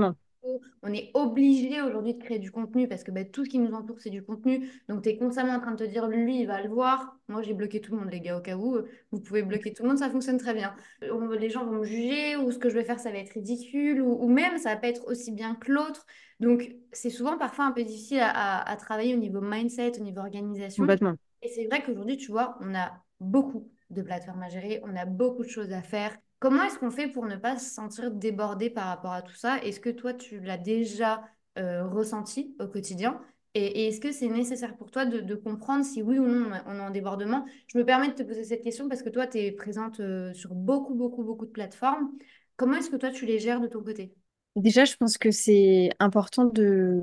[0.83, 3.73] On est obligé aujourd'hui de créer du contenu parce que bah, tout ce qui nous
[3.73, 4.69] entoure, c'est du contenu.
[4.89, 7.17] Donc, tu es constamment en train de te dire, lui, il va le voir.
[7.27, 8.75] Moi, j'ai bloqué tout le monde, les gars, au cas où.
[8.75, 10.75] euh, Vous pouvez bloquer tout le monde, ça fonctionne très bien.
[11.03, 13.17] Euh, on- les gens vont me juger ou ce que je vais faire, ça va
[13.17, 16.05] être ridicule ou, ou même, ça va pas être aussi bien que l'autre.
[16.39, 18.29] Donc, c'est souvent parfois un peu difficile à,
[18.61, 20.83] à- à travailler au niveau mindset, au niveau organisation.
[20.83, 21.15] Complètement.
[21.41, 25.05] Et c'est vrai qu'aujourd'hui, tu vois, on a beaucoup de plateformes à gérer, on a
[25.05, 26.17] beaucoup de choses à faire.
[26.45, 29.57] Comment est-ce qu'on fait pour ne pas se sentir débordé par rapport à tout ça?
[29.63, 31.23] Est-ce que toi, tu l'as déjà
[31.57, 33.19] euh, ressenti au quotidien?
[33.55, 36.81] Et, est-ce que c'est nécessaire pour toi de, comprendre si oui ou non on est
[36.81, 37.45] en débordement?
[37.65, 40.35] Je me permets de te poser cette question parce que toi, tu es présente euh,
[40.35, 42.11] sur beaucoup, beaucoup, beaucoup de plateformes.
[42.57, 44.13] Comment est-ce que toi, tu les gères de ton côté?
[44.55, 47.01] Déjà, je pense que c'est important de,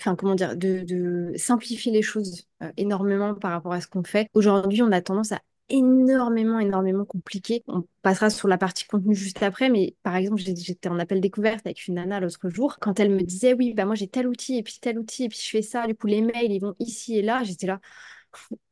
[0.00, 4.30] enfin, comment dire, de simplifier les choses euh, énormément par rapport à ce qu'on fait.
[4.32, 7.62] Aujourd'hui, on a tendance à énormément, énormément compliquer.
[7.68, 11.66] On passera sur la partie contenu juste après, mais par exemple, j'étais en appel découverte
[11.66, 12.78] avec une nana l'autre jour.
[12.80, 15.28] Quand elle me disait, oui, bah moi j'ai tel outil et puis tel outil et
[15.28, 17.80] puis je fais ça, du coup les mails, ils vont ici et là, j'étais là.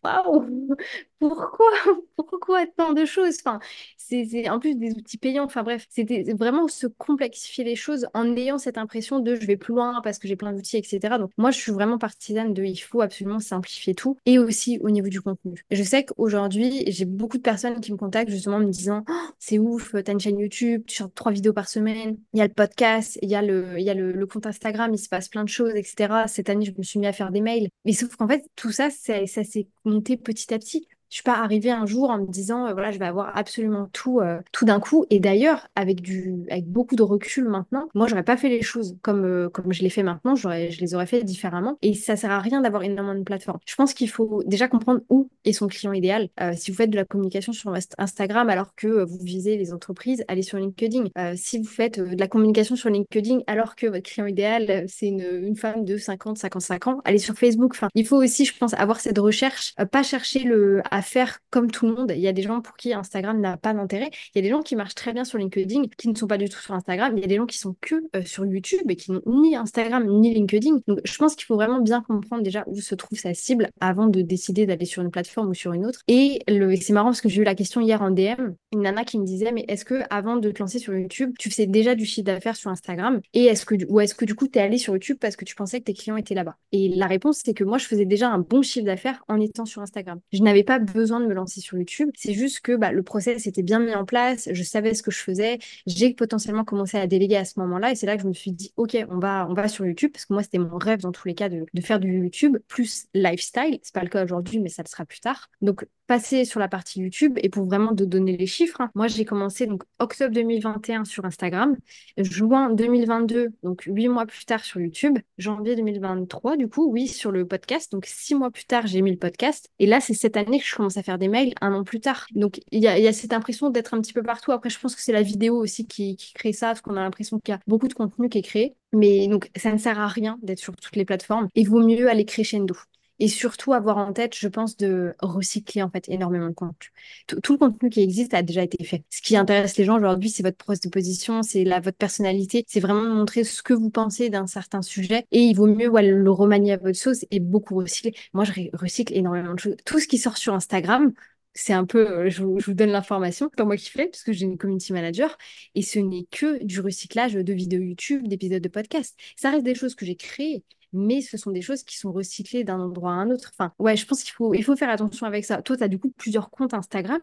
[1.18, 1.70] Pourquoi?
[2.16, 3.36] Pourquoi tant de choses?
[3.40, 3.58] Enfin,
[3.96, 5.44] c'est en plus des outils payants.
[5.44, 9.56] Enfin bref, c'était vraiment se complexifier les choses en ayant cette impression de je vais
[9.56, 11.18] plus loin parce que j'ai plein d'outils, etc.
[11.18, 14.90] Donc moi, je suis vraiment partisane de il faut absolument simplifier tout et aussi au
[14.90, 15.62] niveau du contenu.
[15.70, 19.12] Je sais qu'aujourd'hui, j'ai beaucoup de personnes qui me contactent justement en me disant Oh,
[19.38, 22.46] c'est ouf, t'as une chaîne YouTube, tu sortes trois vidéos par semaine, il y a
[22.46, 26.24] le podcast, il y a le, compte Instagram, il se passe plein de choses, etc.
[26.26, 27.68] Cette année, je me suis mis à faire des mails.
[27.84, 30.88] Mais sauf qu'en fait, tout ça, ça s'est monté petit à petit.
[31.10, 33.88] Je suis pas arrivée un jour en me disant, euh, voilà, je vais avoir absolument
[33.92, 35.04] tout, euh, tout d'un coup.
[35.10, 38.96] Et d'ailleurs, avec du, avec beaucoup de recul maintenant, moi, j'aurais pas fait les choses
[39.02, 40.34] comme, euh, comme je les fais maintenant.
[40.34, 41.78] J'aurais, je les aurais fait différemment.
[41.82, 43.58] Et ça sert à rien d'avoir énormément de plateformes.
[43.66, 46.28] Je pense qu'il faut déjà comprendre où est son client idéal.
[46.56, 50.24] Si vous faites de la communication sur Inst- Instagram alors que vous visez les entreprises,
[50.28, 51.04] allez sur LinkedIn.
[51.36, 55.20] Si vous faites de la communication sur LinkedIn alors que votre client idéal, c'est une,
[55.42, 57.76] une femme de 50, 55 ans, allez sur Facebook.
[57.94, 61.94] Il faut aussi, je pense, avoir cette recherche, pas chercher le, faire comme tout le
[61.94, 62.12] monde.
[62.14, 64.10] Il y a des gens pour qui Instagram n'a pas d'intérêt.
[64.34, 66.38] Il y a des gens qui marchent très bien sur LinkedIn, qui ne sont pas
[66.38, 67.12] du tout sur Instagram.
[67.16, 69.56] Il y a des gens qui sont que euh, sur YouTube et qui n'ont ni
[69.56, 70.80] Instagram ni LinkedIn.
[70.86, 74.06] Donc, je pense qu'il faut vraiment bien comprendre déjà où se trouve sa cible avant
[74.06, 76.02] de décider d'aller sur une plateforme ou sur une autre.
[76.08, 76.42] Et
[76.80, 79.24] c'est marrant parce que j'ai eu la question hier en DM, une nana qui me
[79.24, 82.26] disait, mais est-ce que avant de te lancer sur YouTube, tu faisais déjà du chiffre
[82.26, 83.20] d'affaires sur Instagram?
[83.34, 85.44] Et est-ce que, ou est-ce que du coup, tu es allé sur YouTube parce que
[85.44, 86.56] tu pensais que tes clients étaient là-bas?
[86.72, 89.64] Et la réponse, c'est que moi, je faisais déjà un bon chiffre d'affaires en étant
[89.64, 90.20] sur Instagram.
[90.32, 92.10] Je n'avais pas besoin de me lancer sur YouTube.
[92.14, 95.10] C'est juste que bah, le process était bien mis en place, je savais ce que
[95.10, 98.28] je faisais, j'ai potentiellement commencé à déléguer à ce moment-là et c'est là que je
[98.28, 100.78] me suis dit, ok, on va, on va sur YouTube parce que moi, c'était mon
[100.78, 103.78] rêve dans tous les cas de, de faire du YouTube plus lifestyle.
[103.82, 105.50] C'est pas le cas aujourd'hui, mais ça le sera plus tard.
[105.60, 109.08] Donc, passer sur la partie YouTube et pour vraiment de donner les chiffres, hein, moi,
[109.08, 111.76] j'ai commencé donc octobre 2021 sur Instagram,
[112.16, 117.32] juin 2022, donc huit mois plus tard sur YouTube, janvier 2023, du coup, oui, sur
[117.32, 117.92] le podcast.
[117.92, 119.70] Donc, six mois plus tard, j'ai mis le podcast.
[119.78, 122.00] Et là, c'est cette année que je commence à faire des mails, un an plus
[122.00, 122.26] tard.
[122.34, 124.52] Donc, il y a, cette impression d'être un petit peu partout.
[124.52, 127.02] Après, je pense que c'est la vidéo aussi qui, qui crée ça, parce qu'on a
[127.02, 128.76] l'impression qu'il y a beaucoup de contenu qui est créé.
[128.92, 131.48] Mais donc, ça ne sert à rien d'être sur toutes les plateformes.
[131.54, 132.74] Il vaut mieux aller crescendo.
[133.18, 136.90] Et surtout avoir en tête, je pense, de recycler en fait énormément de contenu.
[137.26, 139.04] Tout, le contenu qui existe a déjà été fait.
[139.10, 142.80] Ce qui intéresse les gens aujourd'hui, c'est votre prise de position, c'est votre personnalité, c'est
[142.80, 145.26] vraiment montrer ce que vous pensez d'un certain sujet.
[145.32, 148.14] Et il vaut mieux le remanier à votre sauce et beaucoup recycler.
[148.34, 149.76] Moi, je recycle énormément de choses.
[149.84, 151.12] Tout ce qui sort sur Instagram,
[151.56, 154.44] c'est un peu, euh, je vous, donne l'information, c'est moi qui fais, parce que j'ai
[154.44, 155.36] une community manager,
[155.74, 159.18] et ce n'est que du recyclage de vidéos YouTube, d'épisodes de podcast.
[159.36, 160.62] Ça reste des choses que j'ai créées,
[160.96, 163.52] mais ce sont des choses qui sont recyclées d'un endroit à un autre.
[163.52, 165.62] Enfin, ouais, je pense qu'il faut, faire attention avec ça.
[165.62, 167.20] Toi, tu as du coup plusieurs comptes Instagram,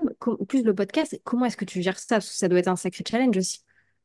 [0.47, 1.19] plus le podcast.
[1.23, 2.15] Comment est-ce que tu gères ça?
[2.15, 3.61] Parce que ça doit être un sacré challenge aussi.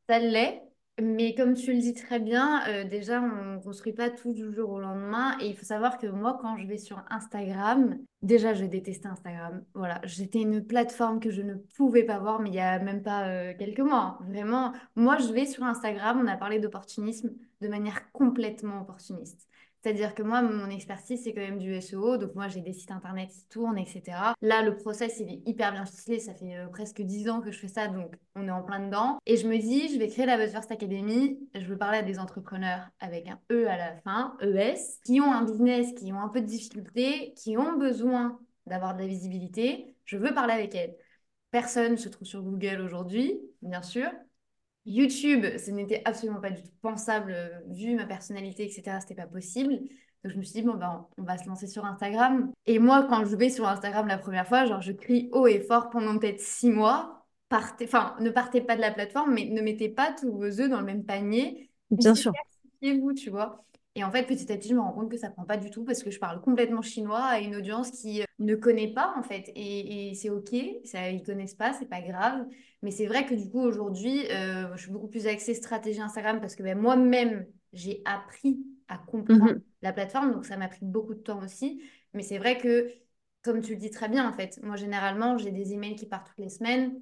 [0.07, 0.61] Ça l'est,
[1.01, 4.53] mais comme tu le dis très bien, euh, déjà, on ne construit pas tout du
[4.53, 5.37] jour au lendemain.
[5.39, 9.63] Et il faut savoir que moi, quand je vais sur Instagram, déjà, je détestais Instagram.
[9.73, 13.01] Voilà, j'étais une plateforme que je ne pouvais pas voir, mais il y a même
[13.01, 14.17] pas euh, quelques mois.
[14.19, 14.25] hein.
[14.27, 19.48] Vraiment, moi, je vais sur Instagram, on a parlé d'opportunisme de manière complètement opportuniste.
[19.81, 22.17] C'est-à-dire que moi, mon expertise, c'est quand même du SEO.
[22.17, 24.33] Donc, moi, j'ai des sites internet qui tournent, etc.
[24.41, 26.19] Là, le process, il est hyper bien ficelé.
[26.19, 27.87] Ça fait euh, presque 10 ans que je fais ça.
[27.87, 29.19] Donc, on est en plein dedans.
[29.25, 31.39] Et je me dis, je vais créer la Buzz First Academy.
[31.55, 35.31] Je veux parler à des entrepreneurs avec un E à la fin, ES, qui ont
[35.31, 39.95] un business, qui ont un peu de difficultés, qui ont besoin d'avoir de la visibilité.
[40.03, 40.95] Je veux parler avec elles.
[41.51, 44.09] Personne se trouve sur Google aujourd'hui, bien sûr.
[44.89, 48.97] YouTube, ce n'était absolument pas du tout pensable, euh, vu ma personnalité, etc.
[48.99, 49.73] C'était pas possible.
[50.23, 52.51] Donc je me suis dit, bon, ben, on va se lancer sur Instagram.
[52.65, 55.61] Et moi, quand je vais sur Instagram la première fois, genre, je crie haut et
[55.61, 57.25] fort pendant peut-être six mois.
[57.49, 60.69] Partez, enfin, ne partez pas de la plateforme, mais ne mettez pas tous vos œufs
[60.69, 61.71] dans le même panier.
[61.91, 62.33] Bien sûr.
[62.81, 63.63] vous tu vois.
[63.99, 65.69] Et en fait, petit à petit, je me rends compte que ça prend pas du
[65.69, 69.13] tout parce que je parle complètement chinois à une audience qui euh, ne connaît pas,
[69.17, 69.51] en fait.
[69.57, 72.45] Et, c'est OK, ça, ils connaissent pas, c'est pas grave.
[72.81, 76.39] Mais c'est vrai que du coup, aujourd'hui, euh, je suis beaucoup plus axée stratégie Instagram
[76.39, 79.61] parce que ben, moi-même, j'ai appris à comprendre mhm.
[79.81, 80.31] la plateforme.
[80.31, 81.81] Donc, ça m'a pris beaucoup de temps aussi.
[82.13, 82.89] Mais c'est vrai que,
[83.41, 86.27] comme tu le dis très bien, en fait, moi, généralement, j'ai des emails qui partent
[86.27, 86.93] toutes les semaines.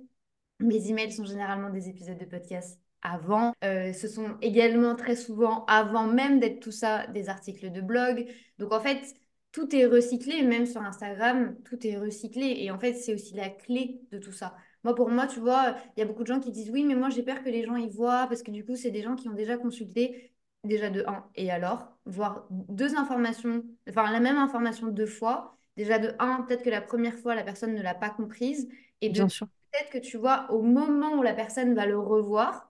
[0.59, 3.53] Mes emails sont généralement des épisodes de podcast avant.
[3.63, 8.27] Euh, ce sont également très souvent, avant même d'être tout ça, des articles de blog.
[8.59, 9.15] Donc, en fait,
[9.51, 12.57] tout est recyclé, même sur Instagram, tout est recyclé.
[12.59, 14.55] Et en fait, c'est aussi la clé de tout ça.
[14.83, 16.95] Moi, pour moi, tu vois, il y a beaucoup de gens qui disent oui, mais
[16.95, 19.15] moi, j'ai peur que les gens y voient parce que du coup, c'est des gens
[19.15, 20.33] qui ont déjà consulté
[20.63, 25.57] déjà de un et alors, voir deux informations, enfin la même information deux fois.
[25.77, 28.67] Déjà de un, peut-être que la première fois, la personne ne l'a pas comprise.
[29.01, 32.66] Et de peut-être que tu vois, au moment où la personne va le revoir,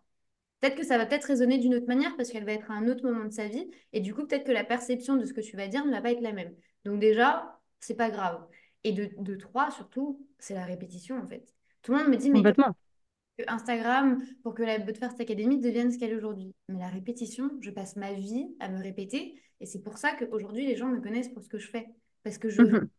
[0.59, 2.87] peut-être que ça va peut-être résonner d'une autre manière parce qu'elle va être à un
[2.87, 3.69] autre moment de sa vie.
[3.93, 6.01] Et du coup, peut-être que la perception de ce que tu vas dire ne va
[6.01, 6.53] pas être la même.
[6.85, 8.45] Donc déjà, c'est pas grave.
[8.83, 11.53] Et de, de trois, surtout, c'est la répétition en fait.
[11.81, 12.41] Tout le monde me dit, mais
[13.47, 16.55] Instagram, pour que la First Academy devienne ce qu'elle est aujourd'hui.
[16.69, 19.41] Mais la répétition, je passe ma vie à me répéter.
[19.59, 21.87] Et c'est pour ça qu'aujourd'hui, les gens me connaissent pour ce que je fais.
[22.23, 22.89] Parce que je mhm.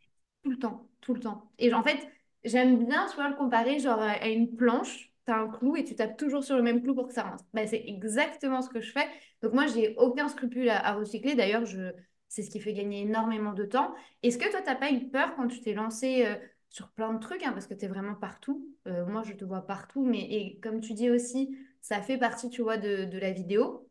[0.45, 1.51] tout le temps, tout le temps.
[1.59, 1.99] Et en fait,
[2.45, 5.08] j'aime bien, tu vois, le comparer genre à une planche.
[5.29, 7.45] Tu un clou et tu tapes toujours sur le même clou pour que ça rentre.
[7.53, 9.07] Bah, c'est exactement ce que je fais.
[9.43, 11.35] Donc moi, j'ai aucun scrupule à, recycler.
[11.35, 11.93] D'ailleurs, je...
[12.29, 13.95] c'est ce qui fait gagner énormément de temps.
[14.23, 16.35] Est-ce que toi, tu n'as pas eu peur quand tu t'es lancé euh,
[16.71, 18.67] sur plein de trucs, hein, parce que tu es vraiment partout?
[18.87, 22.49] Euh, moi, je te vois partout, mais et comme tu dis aussi, ça fait partie,
[22.49, 23.87] tu vois, de, la vidéo.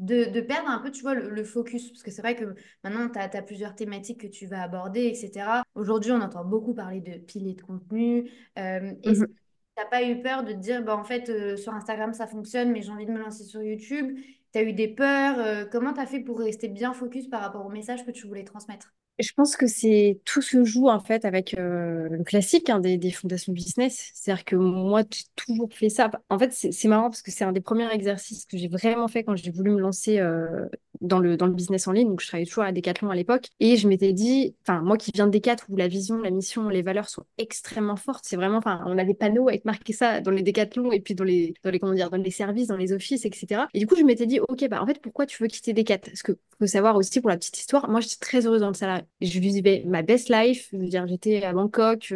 [0.00, 1.90] De, de, perdre un peu, tu vois, le, focus.
[1.90, 5.62] Parce que c'est vrai que maintenant, tu as, plusieurs thématiques que tu vas aborder, etc.
[5.76, 8.28] Aujourd'hui, on entend beaucoup parler de piliers de contenu.
[8.58, 9.26] Euh, mhm.
[9.76, 12.82] N'as pas eu peur de dire, bah, en fait, euh, sur Instagram, ça fonctionne, mais
[12.82, 14.18] j'ai envie de me lancer sur YouTube.
[14.56, 15.68] Tu as eu des peurs.
[15.68, 18.42] comment tu as fait pour rester bien focus par rapport au message que tu voulais
[18.42, 18.94] transmettre?
[19.18, 22.98] Je pense que c'est tout se joue en fait avec euh, le classique hein, des,
[22.98, 24.10] des, fondations business.
[24.12, 26.10] C'est-à-dire que moi, j'ai toujours fait ça.
[26.28, 29.24] En fait, c'est marrant parce que c'est un des premiers exercices que j'ai vraiment fait
[29.24, 30.66] quand j'ai voulu me lancer euh,
[31.00, 32.08] dans, le, dans le business en ligne.
[32.08, 33.48] Donc, je travaillais toujours à Decathlon à l'époque.
[33.58, 36.68] Et je m'étais dit, enfin, moi qui viens de Decathlon où la vision, la mission,
[36.68, 40.20] les valeurs sont extrêmement fortes, c'est vraiment, enfin, on a des panneaux avec marqué ça
[40.20, 42.76] dans les Decathlon et puis dans les, dans les, comment dire, dans les services, dans
[42.76, 43.62] les offices, etc.
[43.72, 46.10] Et du coup, je m'étais dit, OK, bah, en fait, pourquoi tu veux quitter Decathlon?
[46.12, 48.74] Parce que faut savoir aussi pour la petite histoire, moi, j'étais très heureuse dans le
[48.74, 50.68] salarié je vivais ma best life.
[50.72, 52.12] Je veux dire, j'étais à Bangkok,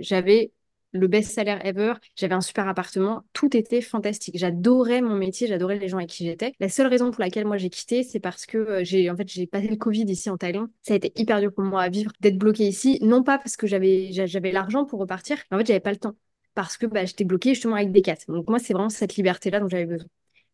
[0.00, 0.52] j'avais
[0.94, 4.36] le best salaire ever, j'avais un super appartement, tout était fantastique.
[4.36, 6.52] J'adorais mon métier, j'adorais les gens avec qui j'étais.
[6.60, 9.26] La seule raison pour laquelle moi j'ai quitté, c'est parce que euh, j'ai en fait
[9.28, 10.68] j'ai passé le Covid ici en Thaïlande.
[10.82, 13.56] Ça a été hyper dur pour moi à vivre, d'être bloqué ici, non pas parce
[13.56, 16.14] que j'avais j'avais l'argent pour repartir, mais en fait j'avais pas le temps
[16.54, 18.02] parce que bah, j'étais bloquée justement avec des.
[18.28, 20.08] Donc moi c'est vraiment cette liberté là dont j'avais besoin.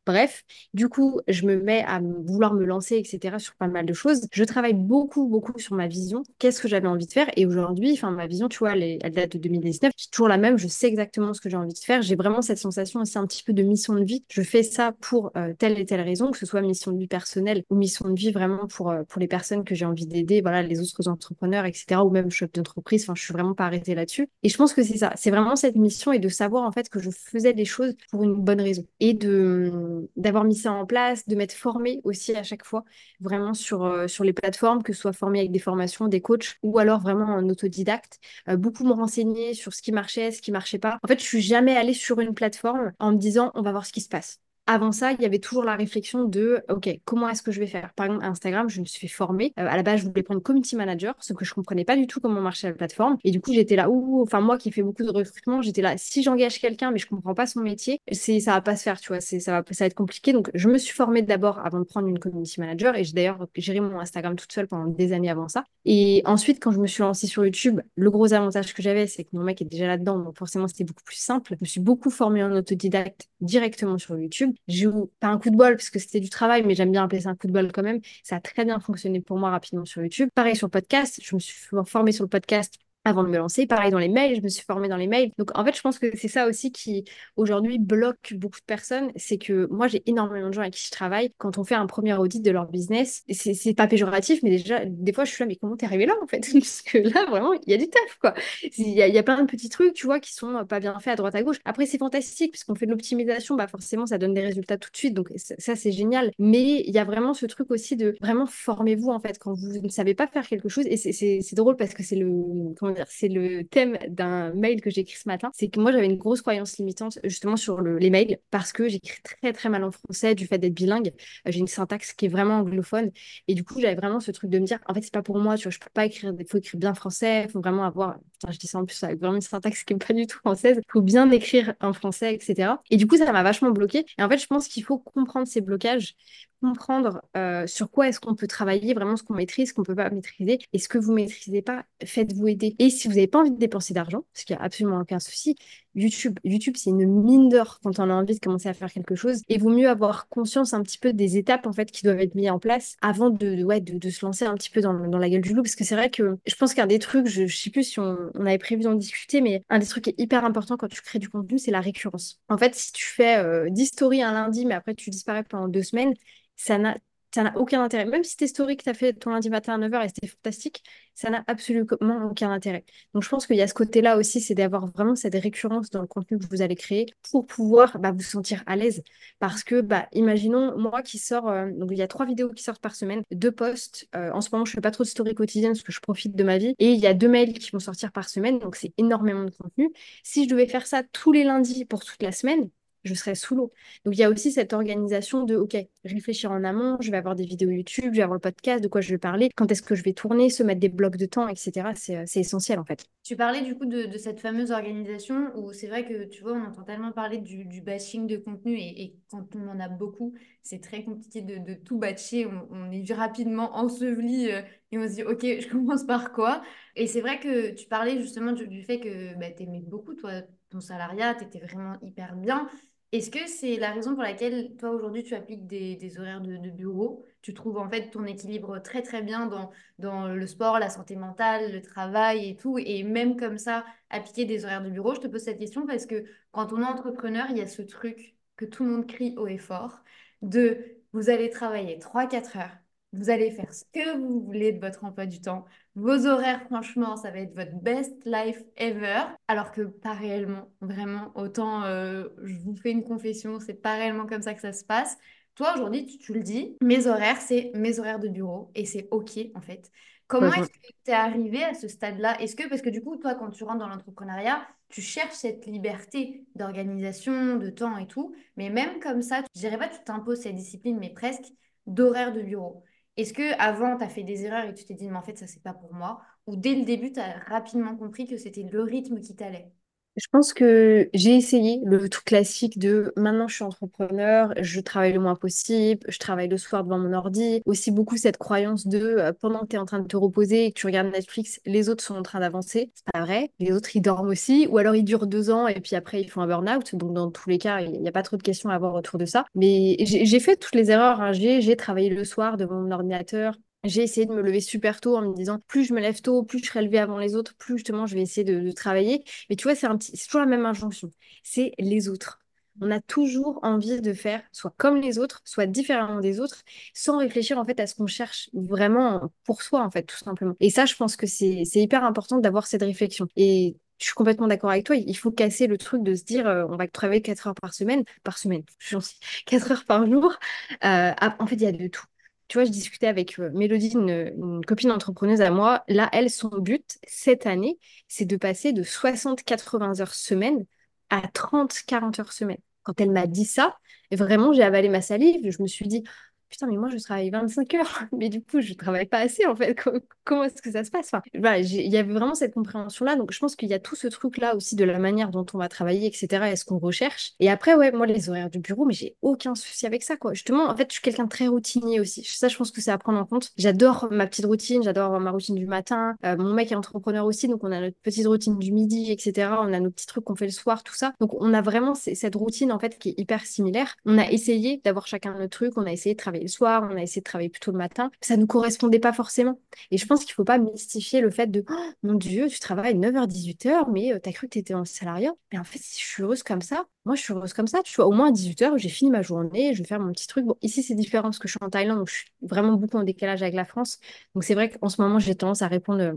[0.08, 0.42] Bref,
[0.72, 4.22] du coup, je me mets à vouloir me lancer, etc., sur pas mal de choses.
[4.32, 6.22] Je travaille beaucoup, beaucoup sur ma vision.
[6.38, 7.28] Qu'est-ce que j'avais envie de faire?
[7.36, 9.92] Et aujourd'hui, enfin, ma vision, tu vois, elle, date de 2019.
[9.94, 10.56] C'est toujours la même.
[10.56, 12.00] Je sais exactement ce que j'ai envie de faire.
[12.00, 14.24] J'ai vraiment cette sensation aussi un petit peu de mission de vie.
[14.30, 17.06] Je fais ça pour euh, telle et telle raison, que ce soit mission de vie
[17.06, 20.40] personnelle ou mission de vie vraiment pour, euh, pour les personnes que j'ai envie d'aider,
[20.40, 23.02] voilà, les autres entrepreneurs, etc., ou même chef d'entreprise.
[23.02, 24.30] Enfin, je suis vraiment pas arrêtée là-dessus.
[24.42, 25.12] Et je pense que c'est ça.
[25.16, 28.22] C'est vraiment cette mission et de savoir, en fait, que je faisais les choses pour
[28.22, 28.86] une bonne raison.
[29.00, 32.84] Et de d'avoir mis ça en place, de m'être formée aussi à chaque fois,
[33.20, 36.56] vraiment sur, euh, sur les plateformes, que ce soit formée avec des formations, des coachs,
[36.62, 40.52] ou alors vraiment en autodidacte, euh, beaucoup me renseigner sur ce qui marchait, ce qui
[40.52, 40.98] marchait pas.
[41.02, 43.86] En fait, je suis jamais allée sur une plateforme en me disant on va voir
[43.86, 47.28] ce qui se passe avant ça, il y avait toujours la réflexion de, OK, comment
[47.30, 47.90] est-ce que je vais faire?
[47.94, 49.54] Par exemple, Instagram, je me suis fait former.
[49.58, 52.06] Euh, à la base, je voulais prendre community manager, ce que je comprenais pas du
[52.06, 53.16] tout comment marchait la plateforme.
[53.24, 55.94] Et du coup, j'étais là, ou enfin, moi qui fais beaucoup de recrutement, j'étais là,
[55.96, 59.00] si j'engage quelqu'un, mais je comprends pas son métier, c'est, ça va pas se faire,
[59.00, 60.34] tu vois, ça va, ça va être compliqué.
[60.34, 63.46] Donc, je me suis formée d'abord avant de prendre une community manager et j'ai d'ailleurs
[63.56, 65.64] géré mon Instagram toute seule pendant des années avant ça.
[65.86, 69.24] Et ensuite, quand je me suis lancée sur YouTube, le gros avantage que j'avais, c'est
[69.24, 71.54] que mon mec est déjà là-dedans, donc forcément, c'était beaucoup plus simple.
[71.54, 74.52] Je me suis beaucoup formée en autodidacte directement sur YouTube.
[74.66, 74.90] J'ai eu
[75.20, 77.30] pas un coup de bol parce que c'était du travail, mais j'aime bien appeler ça
[77.30, 78.00] un coup de bol quand même.
[78.22, 80.28] Ça a très bien fonctionné pour moi rapidement sur YouTube.
[80.34, 83.66] Pareil sur podcast, je me suis formée sur le podcast avant de me lancer.
[83.66, 85.32] Pareil dans les mails, je me suis formée dans les mails.
[85.38, 87.04] Donc en fait, je pense que c'est ça aussi qui
[87.36, 89.10] aujourd'hui bloque beaucoup de personnes.
[89.16, 91.32] C'est que moi, j'ai énormément de gens avec qui je travaille.
[91.38, 95.12] Quand on fait un premier audit de leur business, c'est pas péjoratif, mais déjà, des
[95.12, 96.46] fois, je suis là, mais comment t'es arrivé là en fait?
[96.52, 98.34] Parce que là, vraiment, il y a du taf quoi.
[98.76, 101.16] Il y, a, plein de petits trucs, tu vois, qui sont pas bien faits à
[101.16, 101.58] droite à gauche.
[101.64, 104.96] Après, c'est fantastique, puisqu'on fait de l'optimisation, bah forcément, ça donne des résultats tout de
[104.96, 105.14] suite.
[105.14, 106.30] Donc ça, c'est génial.
[106.38, 109.80] Mais il y a vraiment ce truc aussi de vraiment formez-vous en fait quand vous
[109.80, 110.84] ne savez pas faire quelque chose.
[110.86, 112.74] Et c'est drôle parce que c'est le,
[113.08, 115.50] c'est le thème d'un mail que j'ai écrit ce matin.
[115.54, 118.88] C'est que moi, j'avais une grosse croyance limitante justement sur le, les mails parce que
[118.88, 121.12] j'écris très très mal en français du fait d'être bilingue.
[121.46, 123.10] Euh, j'ai une syntaxe qui est vraiment anglophone.
[123.48, 125.38] Et du coup, j'avais vraiment ce truc de me dire, en fait, c'est pas pour
[125.38, 127.84] moi, tu vois, je peux pas écrire, il faut écrire bien français, il faut vraiment
[127.84, 130.26] avoir, putain, je dis ça en plus avec vraiment une syntaxe qui est pas du
[130.26, 132.82] tout française, il faut bien écrire en français, etc.
[132.90, 134.04] Et du coup, ça m'a vachement bloqué.
[134.18, 136.14] Et en fait, je pense qu'il faut comprendre ces blocages
[136.60, 139.94] comprendre euh, sur quoi est-ce qu'on peut travailler, vraiment ce qu'on maîtrise, ce qu'on peut
[139.94, 142.76] pas maîtriser, et ce que vous maîtrisez pas, faites-vous aider.
[142.78, 145.56] Et si vous n'avez pas envie de dépenser d'argent, parce qu'il n'y absolument aucun souci,
[145.94, 149.14] YouTube, YouTube c'est une mine d'or quand on a envie de commencer à faire quelque
[149.14, 152.20] chose, et vaut mieux avoir conscience un petit peu des étapes en fait qui doivent
[152.20, 155.18] être mises en place avant de, ouais, de, se lancer un petit peu dans, dans,
[155.18, 157.46] la gueule du loup, parce que c'est vrai que je pense qu'un des trucs, je,
[157.46, 160.10] je sais plus si on, on avait prévu d'en discuter, mais un des trucs qui
[160.10, 162.40] est hyper important quand tu crées du contenu, c'est la récurrence.
[162.48, 165.68] En fait, si tu fais euh, 10 stories un lundi, mais après tu disparais pendant
[165.68, 166.14] deux semaines,
[166.58, 168.04] ça n'a aucun intérêt.
[168.06, 170.26] Même si tes stories que tu as fait ton lundi matin à 9h et c'était
[170.26, 170.82] fantastique,
[171.14, 171.86] ça n'a absolument
[172.30, 172.84] aucun intérêt.
[173.12, 176.00] Donc je pense qu'il y a ce côté-là aussi, c'est d'avoir vraiment cette récurrence dans
[176.00, 179.02] le contenu que vous allez créer pour pouvoir bah, vous sentir à l'aise.
[179.40, 182.62] Parce que, bah, imaginons, moi qui sors, euh, donc il y a trois vidéos qui
[182.62, 184.08] sortent par semaine, deux posts.
[184.16, 186.34] Euh, en ce moment, je fais pas trop de stories quotidiennes parce que je profite
[186.34, 186.74] de ma vie.
[186.78, 189.50] Et il y a deux mails qui vont sortir par semaine, donc c'est énormément de
[189.50, 189.92] contenu.
[190.22, 192.70] Si je devais faire ça tous les lundis pour toute la semaine,
[193.08, 193.72] je serais sous l'eau.
[194.04, 197.34] Donc il y a aussi cette organisation de, OK, réfléchir en amont, je vais avoir
[197.34, 199.82] des vidéos YouTube, je vais avoir le podcast, de quoi je vais parler, quand est-ce
[199.82, 201.88] que je vais tourner, se mettre des blocs de temps, etc.
[202.10, 203.06] Euh, c'est essentiel en fait.
[203.22, 206.64] Tu parlais du coup de, cette fameuse organisation où c'est vrai que tu vois, on
[206.64, 211.04] entend tellement parler du, bashing de contenu et, quand on en a beaucoup, c'est très
[211.04, 212.46] compliqué de, tout batcher.
[212.70, 216.62] On, est rapidement enseveli euh, et on se dit, OK, je commence par quoi?
[216.96, 220.42] Et c'est vrai que tu parlais justement du, fait que bah, tu aimais beaucoup, toi,
[220.70, 222.68] ton salariat, tu étais vraiment hyper bien.
[223.12, 227.24] Est-ce que c'est la raison pour laquelle toi aujourd'hui tu appliques des, horaires de, bureau?
[227.40, 231.16] Tu trouves en fait ton équilibre très très bien dans, dans le sport, la santé
[231.16, 235.14] mentale, le travail et tout, et même comme ça, appliquer des horaires de bureau?
[235.14, 237.82] Je te pose cette question parce que quand on est entrepreneur, il y a ce
[237.82, 240.00] truc que tout le monde crie haut et fort
[240.42, 242.76] de vous allez travailler 3-4 heures,
[243.12, 245.64] vous allez faire ce que vous voulez de votre emploi du temps.
[245.94, 249.22] Vos horaires, franchement, ça va être votre best life ever.
[249.48, 251.32] Alors que pas réellement, vraiment.
[251.34, 254.84] Autant, euh, je vous fais une confession, c'est pas réellement comme ça que ça se
[254.84, 255.16] passe.
[255.54, 259.38] Toi, aujourd'hui, tu, le dis, mes horaires, c'est mes horaires de bureau et c'est OK,
[259.54, 259.90] en fait.
[260.28, 262.38] Comment est-ce que tu es arrivé à ce stade-là?
[262.40, 265.66] Est-ce que, parce que du coup, toi, quand tu rentres dans l'entrepreneuriat, tu cherches cette
[265.66, 270.04] liberté d'organisation, de temps et tout, mais même comme ça, je dirais pas que tu
[270.04, 271.46] t'imposes cette discipline, mais presque
[271.86, 272.84] d'horaire de bureau.
[273.18, 275.36] Est-ce que avant tu as fait des erreurs et tu t'es dit, mais en fait,
[275.36, 276.22] ça, c'est pas pour moi?
[276.46, 279.70] Ou dès le début, tu as rapidement compris que c'était le rythme qui t'allait?
[280.18, 285.12] Je pense que j'ai essayé le tout classique de maintenant je suis entrepreneur, je travaille
[285.12, 287.62] le moins possible, je travaille le soir devant mon ordi.
[287.66, 290.66] Aussi beaucoup cette croyance de euh, pendant que tu es en train de te reposer
[290.66, 292.90] et que tu regardes Netflix, les autres sont en train d'avancer.
[292.94, 293.52] C'est pas vrai.
[293.60, 296.28] Les autres ils dorment aussi ou alors ils durent deux ans et puis après ils
[296.30, 296.94] font un burn-out.
[296.96, 299.18] Donc dans tous les cas, il n'y a pas trop de questions à avoir autour
[299.18, 299.44] de ça.
[299.54, 301.20] Mais j'ai fait toutes les erreurs.
[301.20, 301.32] Hein.
[301.32, 303.54] J'ai travaillé le soir devant mon ordinateur
[303.84, 306.42] j'ai essayé de me lever super tôt en me disant plus je me lève tôt,
[306.42, 309.24] plus je serai levée avant les autres, plus justement je vais essayer de, travailler.
[309.50, 309.88] Mais tu vois, c'est
[310.26, 311.10] toujours la même injonction.
[311.42, 312.40] C'est les autres.
[312.80, 316.62] On a toujours envie de faire soit comme les autres, soit différemment des autres,
[316.94, 320.54] sans réfléchir en fait à ce qu'on cherche vraiment pour soi en fait, tout simplement.
[320.60, 323.26] Et ça, je pense que c'est, hyper important d'avoir cette réflexion.
[323.36, 324.96] Et je suis complètement d'accord avec toi.
[324.96, 327.74] Il faut casser le truc de se dire euh, on va travailler 4 heures par
[327.74, 330.36] semaine, par semaine, j'en suis 4 heures par jour.
[330.84, 332.06] Euh, en fait, il y a de tout
[332.48, 335.84] tu vois, je discutais avec euh, Mélodie, une, copine entrepreneuse à moi.
[335.88, 340.64] Là, elle, son but cette année, c'est de passer de 60-80 heures semaine
[341.10, 342.58] à 30-40 heures semaine.
[342.82, 343.76] Quand elle m'a dit ça,
[344.10, 345.50] vraiment, j'ai avalé ma salive.
[345.50, 346.04] Je me suis dit,
[346.48, 349.56] putain, mais moi, je travaille 25 heures, mais du coup, je travaille pas assez, en
[349.56, 349.76] fait.
[350.24, 351.08] Comment est-ce que ça se passe?
[351.12, 353.16] Enfin, voilà, Il y avait vraiment cette compréhension-là.
[353.16, 355.58] Donc, je pense qu'il y a tout ce truc-là aussi de la manière dont on
[355.58, 356.50] va travailler, etc.
[356.52, 357.32] Et ce qu'on recherche.
[357.40, 360.34] Et après, ouais, moi, les horaires du bureau, mais j'ai aucun souci avec ça, quoi.
[360.34, 362.24] Justement, en fait, je suis quelqu'un de très routinier aussi.
[362.24, 363.50] Ça, je pense que c'est à prendre en compte.
[363.56, 366.16] J'adore ma petite routine, j'adore ma routine du matin.
[366.24, 369.50] Euh, mon mec est entrepreneur aussi, donc on a notre petite routine du midi, etc.
[369.60, 371.12] On a nos petits trucs qu'on fait le soir, tout ça.
[371.20, 373.94] Donc, on a vraiment cette routine, en fait, qui est hyper similaire.
[374.04, 376.96] On a essayé d'avoir chacun notre truc, on a essayé de travailler le soir, on
[376.96, 378.10] a essayé de travailler plutôt le matin.
[378.20, 379.60] Ça ne nous correspondait pas forcément.
[379.90, 382.60] Et je pense qu'il ne faut pas mystifier le fait de oh, mon Dieu, tu
[382.60, 385.32] travailles 9h, 18h, mais euh, tu as cru que tu étais en salariat?
[385.52, 387.82] Mais en fait, si je suis heureuse comme ça, moi, je suis heureuse comme ça.
[387.82, 390.26] Tu vois, au moins à 18h, j'ai fini ma journée, je vais faire mon petit
[390.26, 390.44] truc.
[390.44, 392.98] Bon, ici, c'est différent parce que je suis en Thaïlande, donc je suis vraiment beaucoup
[392.98, 393.98] en décalage avec la France.
[394.34, 396.02] Donc, c'est vrai qu'en ce moment, j'ai tendance à répondre.
[396.02, 396.14] Euh,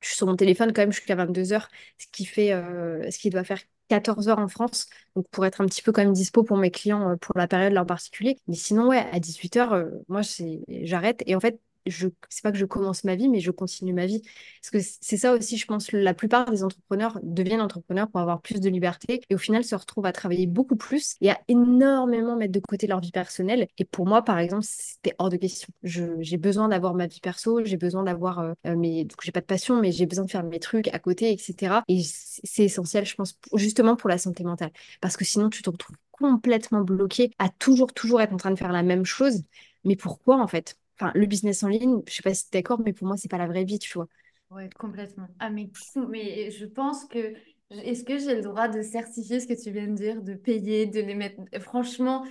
[0.00, 3.30] je suis sur mon téléphone quand même jusqu'à 22h, ce qui fait, euh, ce qui
[3.30, 6.42] doit faire 14 heures en France, donc pour être un petit peu quand même dispo
[6.44, 8.36] pour mes clients euh, pour la période là en particulier.
[8.48, 10.22] Mais sinon, ouais, à 18 heures, euh, moi,
[10.68, 11.22] j'arrête.
[11.26, 14.06] Et en fait, je c'est pas que je commence ma vie, mais je continue ma
[14.06, 14.22] vie.
[14.62, 18.40] Parce que c'est ça aussi, je pense, la plupart des entrepreneurs deviennent entrepreneurs pour avoir
[18.42, 22.36] plus de liberté et au final se retrouvent à travailler beaucoup plus et à énormément
[22.36, 23.66] mettre de côté leur vie personnelle.
[23.78, 25.68] Et pour moi, par exemple, c'était hors de question.
[25.82, 29.04] J'ai besoin d'avoir ma vie perso, j'ai besoin d'avoir euh, euh, mes...
[29.04, 31.84] Donc j'ai pas de passion, mais j'ai besoin de faire mes trucs à côté, etc.
[31.88, 34.70] Et c'est essentiel, je pense, justement pour la santé mentale.
[35.00, 38.58] Parce que sinon, tu te retrouves complètement bloqué à toujours, toujours être en train de
[38.58, 39.42] faire la même chose.
[39.84, 40.76] Mais pourquoi, en fait?
[40.98, 43.16] Enfin, le business en ligne, je sais pas si tu es d'accord, mais pour moi,
[43.16, 44.08] c'est pas la vraie vie, tu vois.
[44.50, 45.28] Ouais, complètement.
[45.38, 45.70] Ah, mais,
[46.08, 47.34] mais je pense que.
[47.70, 50.86] Est-ce que j'ai le droit de certifier ce que tu viens de dire, de payer,
[50.86, 51.40] de les mettre?
[51.60, 52.24] Franchement,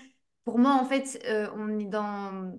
[0.45, 2.53] pour moi, en fait, euh, on est dans.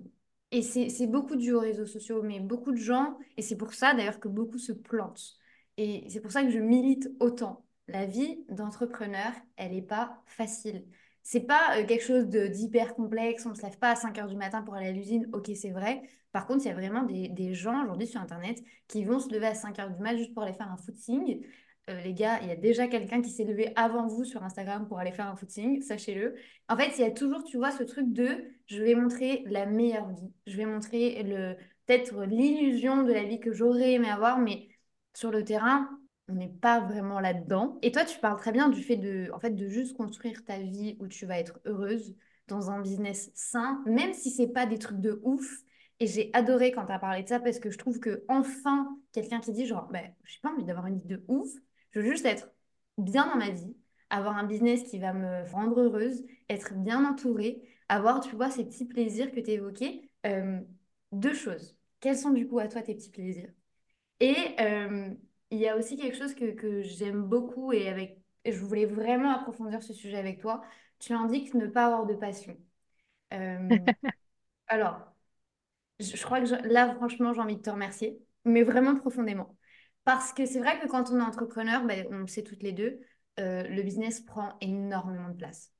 [0.51, 3.93] Et c'est beaucoup dû aux réseaux sociaux, mais beaucoup de gens, et c'est pour ça
[3.93, 5.35] d'ailleurs que beaucoup se plantent.
[5.77, 7.65] Et c'est pour ça que je milite autant.
[7.87, 10.85] La vie d'entrepreneur, elle n'est pas facile
[11.25, 14.27] c'est pas euh, quelque chose d'hyper complexe, on ne se lève pas à 5 heures
[14.27, 16.03] du matin pour aller à l'usine, ok c'est vrai.
[16.31, 19.47] Par contre, il y a vraiment des, gens aujourd'hui sur Internet qui vont se lever
[19.47, 21.43] à 5 heures du matin juste pour aller faire un footing.
[21.89, 24.87] Euh, les gars, il y a déjà quelqu'un qui s'est levé avant vous sur Instagram
[24.87, 26.35] pour aller faire un footing, sachez-le.
[26.69, 29.65] En fait, il y a toujours, tu vois, ce truc de je vais montrer la
[29.65, 30.31] meilleure vie.
[30.45, 31.55] Je vais montrer le
[31.87, 34.67] peut-être l'illusion de la vie que j'aurais aimé avoir, mais
[35.15, 35.89] sur le terrain,
[36.27, 37.77] on n'est pas vraiment là-dedans.
[37.81, 40.59] Et toi, tu parles très bien du fait de, en fait, de juste construire ta
[40.59, 42.15] vie où tu vas être heureuse
[42.47, 45.61] dans un business sain, même si c'est pas des trucs de ouf.
[45.99, 48.97] Et j'ai adoré quand tu as parlé de ça parce que je trouve que enfin
[49.13, 51.49] quelqu'un qui dit genre, ben, j'ai pas envie d'avoir une vie de ouf,
[51.91, 52.49] je veux juste être
[52.97, 53.75] bien dans ma vie,
[54.09, 58.65] avoir un business qui va me rendre heureuse, être bien entourée, avoir, tu vois, ces
[58.65, 60.09] petits plaisirs que tu évoquais.
[60.25, 60.59] Euh,
[61.11, 61.77] deux choses.
[61.99, 63.51] Quels sont du coup à toi tes petits plaisirs?
[64.19, 65.09] Et euh,
[65.55, 69.81] il y a aussi quelque chose que, j'aime beaucoup et avec je voulais vraiment approfondir
[69.81, 70.61] ce sujet avec toi.
[70.99, 72.57] Tu indiques ne pas avoir de passion.
[73.33, 73.69] Euh,
[74.67, 74.99] alors,
[75.99, 79.57] je, crois que là, franchement, j'ai envie de te remercier, mais vraiment profondément.
[80.03, 82.73] Parce que c'est vrai que quand on est entrepreneur, ben, on le sait toutes les
[82.73, 82.99] deux,
[83.39, 85.71] euh, le business prend énormément de place.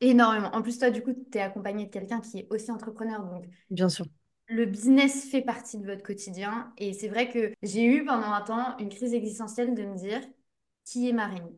[0.00, 0.48] Énormément.
[0.52, 3.22] En plus, toi, du coup, tu es accompagné de quelqu'un qui est aussi entrepreneur.
[3.22, 4.06] Donc, Bien sûr
[4.46, 6.72] le business fait partie de votre quotidien.
[6.78, 10.20] Et c'est vrai que j'ai eu pendant un temps une crise existentielle de me dire
[10.84, 11.48] qui est Marine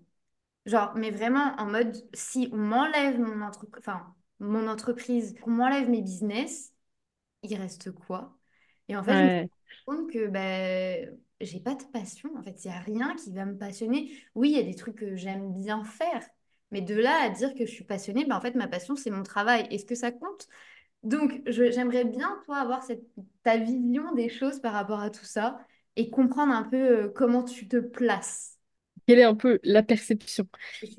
[0.67, 3.47] Genre, mais vraiment en mode si on m'enlève mon,
[3.79, 6.73] enfin, mon entreprise, on m'enlève mes business,
[7.43, 8.37] il reste quoi?
[8.89, 9.31] Et en fait, je me
[9.87, 12.31] rends compte que ben, j'ai pas de passion.
[12.37, 14.13] En fait, il n'y a rien qui va me passionner.
[14.35, 16.23] Oui, il y a des trucs que j'aime bien faire.
[16.73, 19.11] Mais de là à dire que je suis passionnée, ben, en fait, ma passion, c'est
[19.11, 19.67] mon travail.
[19.71, 20.49] Est-ce que ça compte?
[21.03, 23.05] Donc, j'aimerais bien, toi, avoir cette,
[23.43, 25.59] ta vision des choses par rapport à tout ça
[25.97, 26.77] et comprendre un peu
[27.07, 28.59] euh, comment tu te places.
[29.07, 30.49] Quelle est un peu la perception?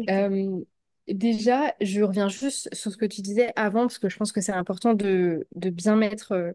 [0.09, 0.61] Euh,
[1.09, 4.41] Déjà, je reviens juste sur ce que tu disais avant, parce que je pense que
[4.41, 6.51] c'est important de, de bien mettre euh,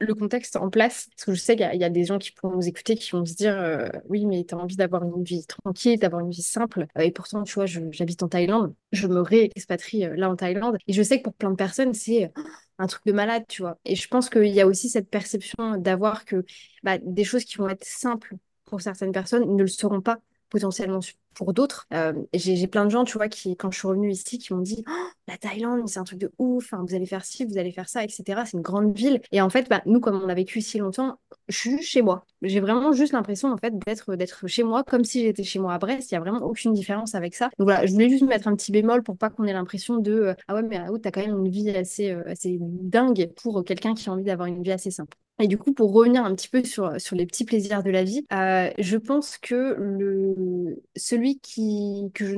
[0.00, 1.08] le contexte en place.
[1.10, 3.24] Parce que je sais qu'il y, a des gens qui pourront nous écouter, qui vont
[3.24, 6.42] se dire euh, Oui, mais tu as envie d'avoir une vie tranquille, d'avoir une vie
[6.42, 6.86] simple.
[6.98, 8.74] Euh, et pourtant, tu vois, j'habite en Thaïlande.
[8.92, 10.78] Je me réexpatrie euh, là en Thaïlande.
[10.86, 12.32] Et je sais que pour plein de personnes, c'est
[12.78, 13.78] un truc de malade, tu vois.
[13.84, 16.44] Et je pense qu'il y a aussi cette perception d'avoir que
[16.82, 21.00] bah, des choses qui vont être simples pour certaines personnes ne le seront pas potentiellement
[21.40, 21.86] pour d'autres.
[21.94, 24.60] Euh, j'ai plein de gens, tu vois, qui, quand je suis revenue ici, qui m'ont
[24.60, 27.72] dit oh, la Thaïlande, c'est un truc de ouf, vous allez faire ci, vous allez
[27.72, 28.42] faire ça, etc.
[28.44, 29.22] C'est une grande ville.
[29.32, 31.18] Et en fait, bah, nous, comme on a vécu ici longtemps,
[31.48, 32.26] je suis chez moi.
[32.42, 35.72] J'ai vraiment juste l'impression, en fait, d'être d'être chez moi, comme si j'étais chez moi
[35.72, 36.10] à Brest.
[36.10, 37.46] Il n'y a vraiment aucune différence avec ça.
[37.58, 40.12] Donc voilà, je voulais juste mettre un petit bémol pour pas qu'on ait l'impression de
[40.12, 43.64] euh, ah ouais, mais tu as quand même une vie assez, euh, assez dingue pour
[43.64, 45.16] quelqu'un qui a envie d'avoir une vie assez simple.
[45.42, 48.04] Et du coup, pour revenir un petit peu sur, sur les petits plaisirs de la
[48.04, 52.34] vie, je pense que le, celui qui, que je,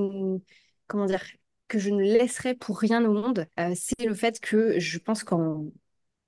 [0.87, 1.25] comment dire,
[1.69, 5.25] que je ne laisserai pour rien au monde, euh, c'est le fait que je pense
[5.25, 5.65] qu'en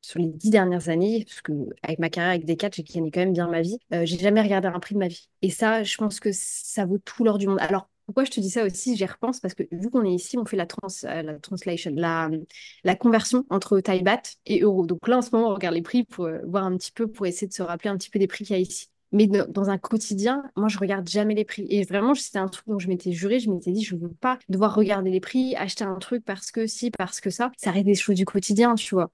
[0.02, 1.52] sur les dix dernières années, parce que
[1.82, 4.42] avec ma carrière avec Decat, j'ai gagné quand même bien ma vie, euh, j'ai jamais
[4.42, 5.28] regardé un prix de ma vie.
[5.42, 7.58] Et ça, je pense que ça vaut tout l'or du monde.
[7.60, 10.38] Alors, pourquoi je te dis ça aussi J'y repense parce que vu qu'on est ici,
[10.38, 12.30] on fait la, trans, euh, la translation, la,
[12.84, 14.86] la conversion entre Thai baht et euro.
[14.86, 17.26] Donc là, en ce moment, on regarde les prix pour voir un petit peu, pour
[17.26, 18.88] essayer de se rappeler un petit peu des prix qu'il y a ici.
[19.14, 21.66] Mais dans un quotidien, moi, je regarde jamais les prix.
[21.70, 23.38] Et vraiment, c'était un truc dont je m'étais juré.
[23.38, 26.66] Je m'étais dit, je veux pas devoir regarder les prix, acheter un truc parce que
[26.66, 27.52] si, parce que ça.
[27.56, 29.10] Ça reste des choses du quotidien, tu vois.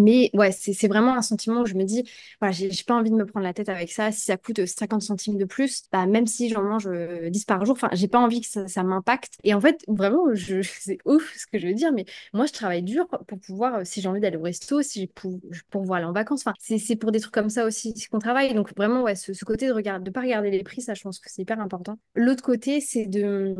[0.00, 2.08] Mais ouais, c'est vraiment un sentiment où je me dis,
[2.40, 4.10] voilà, j'ai pas envie de me prendre la tête avec ça.
[4.12, 7.64] Si ça coûte 50 centimes de plus, bah, même si j'en mange 10 euh, par
[7.64, 9.34] jour, enfin, j'ai pas envie que ça, m'impacte.
[9.44, 10.24] Et en fait, vraiment,
[10.62, 13.82] c'est ouf ce que je veux dire, mais moi, je travaille dur pour pouvoir, euh,
[13.84, 15.38] si j'ai envie d'aller au resto, si pour,
[15.70, 18.54] pour pouvoir aller en vacances, enfin, c'est pour des trucs comme ça aussi qu'on travaille.
[18.54, 21.18] Donc vraiment, ouais, ce, côté de regarder, de pas regarder les prix, ça, je pense
[21.18, 21.98] que c'est hyper important.
[22.14, 23.54] L'autre côté, c'est de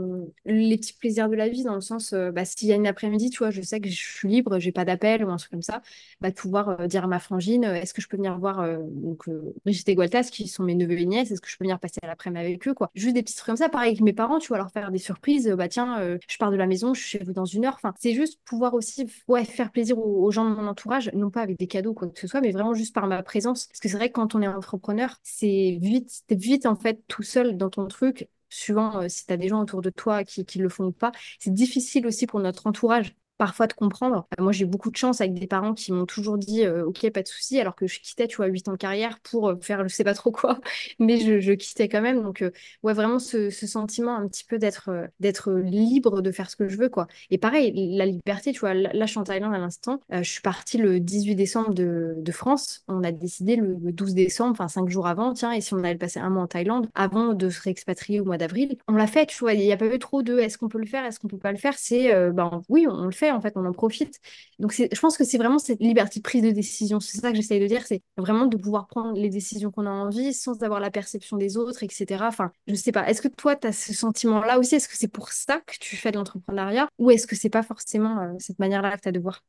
[0.44, 2.86] les petits plaisirs de la vie, dans le sens, euh, bah, s'il y a une
[2.86, 5.50] après-midi, tu vois, je sais que je suis libre, j'ai pas d'appel ou un truc
[5.50, 5.82] comme ça,
[6.20, 8.78] bah, pouvoir euh, dire à ma frangine, euh, est-ce que je peux venir voir euh,
[9.64, 12.00] Brigitte et Gualtas, qui sont mes neveux et nièces, est-ce que je peux venir passer
[12.02, 12.90] l'après-midi avec eux, quoi?
[12.94, 14.98] Juste des petits trucs comme ça, pareil avec mes parents, tu vois, leur faire des
[14.98, 17.74] surprises, bah tiens, je pars de la maison, je suis chez vous dans une heure.
[17.74, 21.42] Enfin, c'est juste pouvoir aussi ouais, faire plaisir aux, gens de mon entourage, non pas
[21.42, 23.66] avec des cadeaux, quoi que ce soit, mais vraiment juste par ma présence.
[23.66, 27.22] Parce que c'est vrai que quand on est entrepreneur, c'est vite, vite en fait tout
[27.22, 30.58] seul dans ton truc suivant si tu as des gens autour de toi qui, qui
[30.58, 31.12] le font ou pas.
[31.38, 34.28] C'est difficile aussi pour notre entourage parfois de comprendre.
[34.38, 37.08] Euh, moi, j'ai beaucoup de chance avec des parents qui m'ont toujours dit euh, OK,
[37.10, 39.56] pas de souci, alors que je quittais, tu vois, 8 ans de carrière pour euh,
[39.62, 40.60] faire je sais pas trop quoi,
[40.98, 42.22] mais je, quittais quand même.
[42.22, 42.44] Donc,
[42.82, 44.90] ouais, vraiment ce, sentiment un petit peu d'être
[45.52, 47.06] libre de faire ce que je veux, quoi.
[47.30, 50.00] Et pareil, la liberté, tu vois, là, je suis en Thaïlande à l'instant.
[50.10, 52.84] je suis partie le 18 décembre de, de France.
[52.88, 55.94] On a décidé le, 12 décembre, enfin 5 jours avant, tiens, et si on allait
[55.94, 59.24] passer un mois en Thaïlande avant de se réexpatrier au mois d'avril, on l'a fait,
[59.24, 59.54] tu vois.
[59.54, 61.38] Il n'y a pas eu trop de est-ce qu'on peut le faire, est-ce qu'on peut
[61.38, 61.74] pas le faire?
[61.78, 64.18] C'est, ben oui, on le fait en fait, on en profite.
[64.58, 67.00] Donc je pense que c'est vraiment cette liberté de prise de décision.
[67.00, 69.90] C'est ça que j'essaye de dire, c'est vraiment de pouvoir prendre les décisions qu'on a
[69.90, 72.28] envie sans avoir la perception des autres, etc.
[72.28, 73.08] Enfin, je sais pas.
[73.08, 74.74] Est-ce que toi, tu as ce sentiment-là aussi?
[74.76, 76.88] Est-ce que c'est pour ça que tu fais de l'entrepreneuriat?
[76.98, 79.42] Ou est-ce que c'est pas forcément euh, cette manière-là que tu as de voir?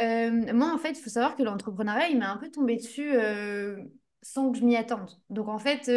[0.00, 3.14] Euh, Moi, en fait, il faut savoir que l'entrepreneuriat, il m'est un peu tombé dessus
[3.14, 3.82] euh,
[4.22, 5.10] sans que je m'y attende.
[5.30, 5.88] Donc, en fait,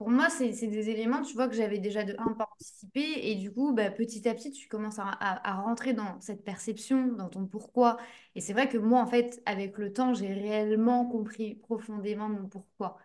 [0.00, 3.02] pour moi, c'est des éléments, tu vois, que j'avais déjà de un, pas anticipé.
[3.30, 7.28] Et du coup, bah, petit à petit, tu commences à, rentrer dans cette perception, dans
[7.28, 7.98] ton pourquoi.
[8.34, 12.48] Et c'est vrai que moi, en fait, avec le temps, j'ai réellement compris profondément mon
[12.48, 12.96] pourquoi.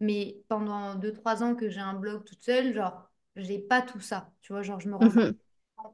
[0.00, 4.00] Mais pendant deux, trois ans que j'ai un blog toute seule, genre, j'ai pas tout
[4.00, 4.30] ça.
[4.42, 5.32] Tu vois, genre, je me rends mhm.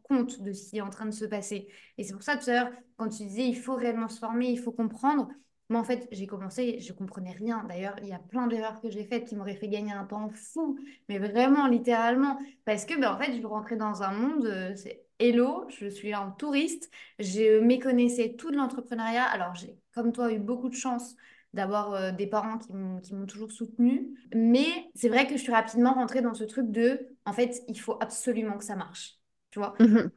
[0.08, 1.68] compte de ce qui est en train de se passer.
[1.98, 4.48] Et c'est pour ça, tout à l'heure, quand tu disais, il faut réellement se former,
[4.50, 5.28] il faut comprendre,
[5.68, 7.64] moi, en fait, j'ai commencé, je comprenais rien.
[7.68, 10.30] D'ailleurs, il y a plein d'erreurs que j'ai faites qui m'auraient fait gagner un temps
[10.30, 12.38] fou, mais vraiment, littéralement.
[12.64, 16.12] Parce que, ben, en fait, je rentrais dans un monde, euh, c'est hello, je suis
[16.14, 19.24] un touriste, je méconnaissais tout de l'entrepreneuriat.
[19.24, 21.14] Alors, j'ai, comme toi, eu beaucoup de chance
[21.54, 24.08] d'avoir euh, des parents qui m'ont toujours soutenue.
[24.34, 27.78] Mais c'est vrai que je suis rapidement rentrée dans ce truc de, en fait, il
[27.80, 29.16] faut absolument que ça marche.
[29.50, 30.08] Tu vois mmh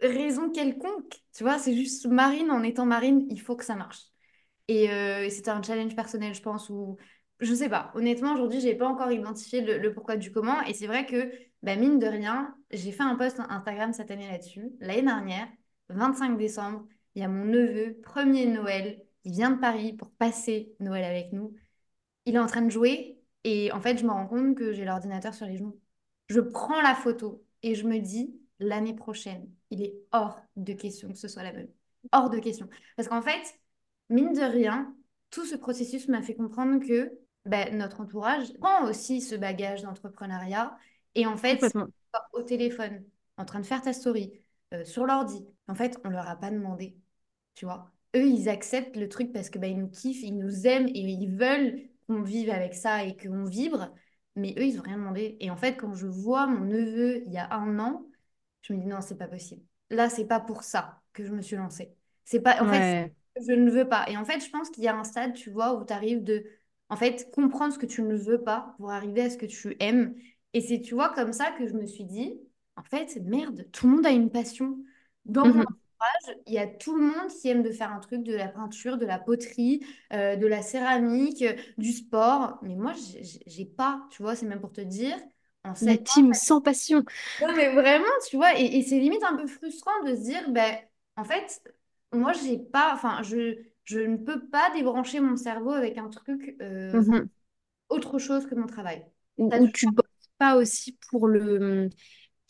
[0.00, 1.22] raison quelconque.
[1.34, 4.11] Tu vois, c'est juste Marine, en étant Marine, il faut que ça marche.
[4.90, 6.96] Euh, et c'était un challenge personnel, je pense, ou
[7.40, 7.90] je sais pas.
[7.94, 10.62] Honnêtement, aujourd'hui, j'ai pas encore identifié le, pourquoi du comment.
[10.62, 14.28] Et c'est vrai que, bah, mine de rien, j'ai fait un post Instagram cette année
[14.28, 14.72] là-dessus.
[14.80, 15.48] L'année dernière,
[15.88, 19.02] 25 décembre, il y a mon neveu, premier Noël.
[19.24, 21.54] Il vient de Paris pour passer Noël avec nous.
[22.26, 24.84] Il est en train de jouer et en fait, je me rends compte que j'ai
[24.84, 25.78] l'ordinateur sur les genoux.
[26.28, 31.08] Je prends la photo et je me dis, l'année prochaine, il est hors de question
[31.10, 31.68] que ce soit la même.
[32.12, 32.68] Hors de question.
[32.96, 33.42] Parce qu'en fait,
[34.12, 34.94] mine de rien,
[35.30, 40.76] tout ce processus m'a fait comprendre que ben, notre entourage prend aussi ce bagage d'entrepreneuriat.
[41.14, 41.64] Et en fait,
[42.32, 43.04] au téléphone,
[43.36, 44.32] en train de faire ta story,
[44.74, 46.96] euh, sur l'ordi, en fait, on leur a pas demandé.
[47.54, 50.66] Tu vois Eux, ils acceptent le truc parce que ben, ils nous kiffent, ils nous
[50.66, 53.92] aiment et ils veulent qu'on vive avec ça et qu'on vibre.
[54.36, 55.36] Mais eux, ils n'ont rien demandé.
[55.40, 58.06] Et en fait, quand je vois mon neveu il y a un an,
[58.62, 59.62] je me dis non, c'est pas possible.
[59.90, 61.94] Là, c'est pas pour ça que je me suis lancée.
[62.24, 64.04] C'est pas, en fait, je ne veux pas.
[64.08, 66.22] Et en fait, je pense qu'il y a un stade, tu vois, où tu arrives
[66.22, 66.44] de,
[66.88, 69.76] en fait, comprendre ce que tu ne veux pas pour arriver à ce que tu
[69.80, 70.14] aimes.
[70.52, 72.38] Et c'est, tu vois, comme ça que je me suis dit,
[72.76, 74.76] en fait, merde, tout le monde a une passion.
[75.24, 75.60] Dans mon mhm.
[75.60, 78.48] entourage, il y a tout le monde qui aime de faire un truc, de la
[78.48, 81.44] peinture, de la poterie, euh, de la céramique,
[81.78, 82.58] du sport.
[82.62, 82.92] Mais moi,
[83.46, 85.16] j'ai pas, tu vois, c'est même pour te dire.
[85.64, 87.04] En la team sans passion.
[87.40, 90.50] Non, mais vraiment, tu vois, et, et c'est limite un peu frustrant de se dire,
[90.50, 90.76] ben,
[91.16, 91.62] en fait,
[92.12, 96.56] moi, j'ai pas, enfin, je, je ne peux pas débrancher mon cerveau avec un truc
[96.60, 97.28] euh, mhm.
[97.88, 99.04] autre chose que mon travail.
[99.38, 100.04] Ou, tu bosses
[100.38, 101.88] pas aussi pour le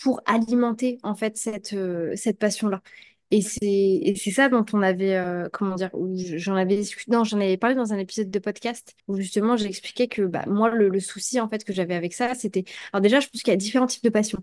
[0.03, 2.83] pour alimenter en fait cette, euh, cette passion-là.
[3.31, 5.91] Et c'est c'est ça dont on avait, euh, comment dire,
[6.37, 10.07] j'en avais discuté, non, j'en avais parlé dans un épisode de podcast où justement j'expliquais
[10.07, 12.65] que bah, moi, le, le souci en fait que j'avais avec ça, c'était.
[12.93, 14.43] Alors déjà, je pense qu'il y a différents types de passions.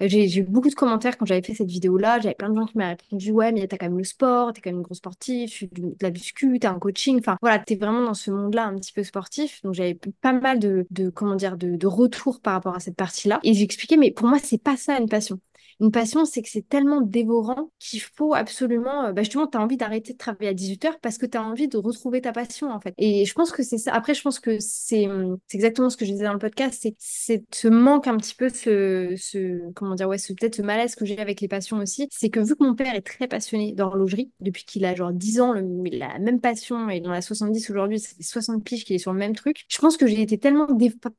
[0.00, 2.20] J'ai eu beaucoup de commentaires quand j'avais fait cette vidéo-là.
[2.20, 4.60] J'avais plein de gens qui m'avaient répondu Ouais, mais t'as quand même le sport, t'es
[4.60, 7.18] quand même une grosse sportive, tu de la muscu, t'as un coaching.
[7.18, 9.62] Enfin, voilà, t'es vraiment dans ce monde-là un petit peu sportif.
[9.62, 12.96] Donc, j'avais pas mal de, de, comment dire, de, de retours par rapport à cette
[12.96, 13.40] partie-là.
[13.42, 15.40] Et j'expliquais Mais pour moi, c'est pas ça une passion.
[15.80, 19.60] Une passion, c'est que c'est tellement dévorant qu'il faut absolument, euh, bah justement, tu as
[19.60, 22.70] envie d'arrêter de travailler à 18h parce que tu as envie de retrouver ta passion,
[22.70, 22.94] en fait.
[22.98, 23.92] Et je pense que c'est ça.
[23.92, 25.08] Après, je pense que c'est
[25.52, 29.14] exactement ce que je disais dans le podcast, c'est ce manque un petit peu, ce,
[29.16, 32.08] ce comment dire, ouais, peut-être ce malaise que j'ai avec les passions aussi.
[32.10, 35.40] C'est que vu que mon père est très passionné d'horlogerie, depuis qu'il a genre 10
[35.40, 35.62] ans, le,
[35.92, 39.18] la même passion et dans la 70 aujourd'hui, c'est 60 piges qu'il est sur le
[39.18, 39.64] même truc.
[39.68, 40.66] Je pense que j'ai été tellement,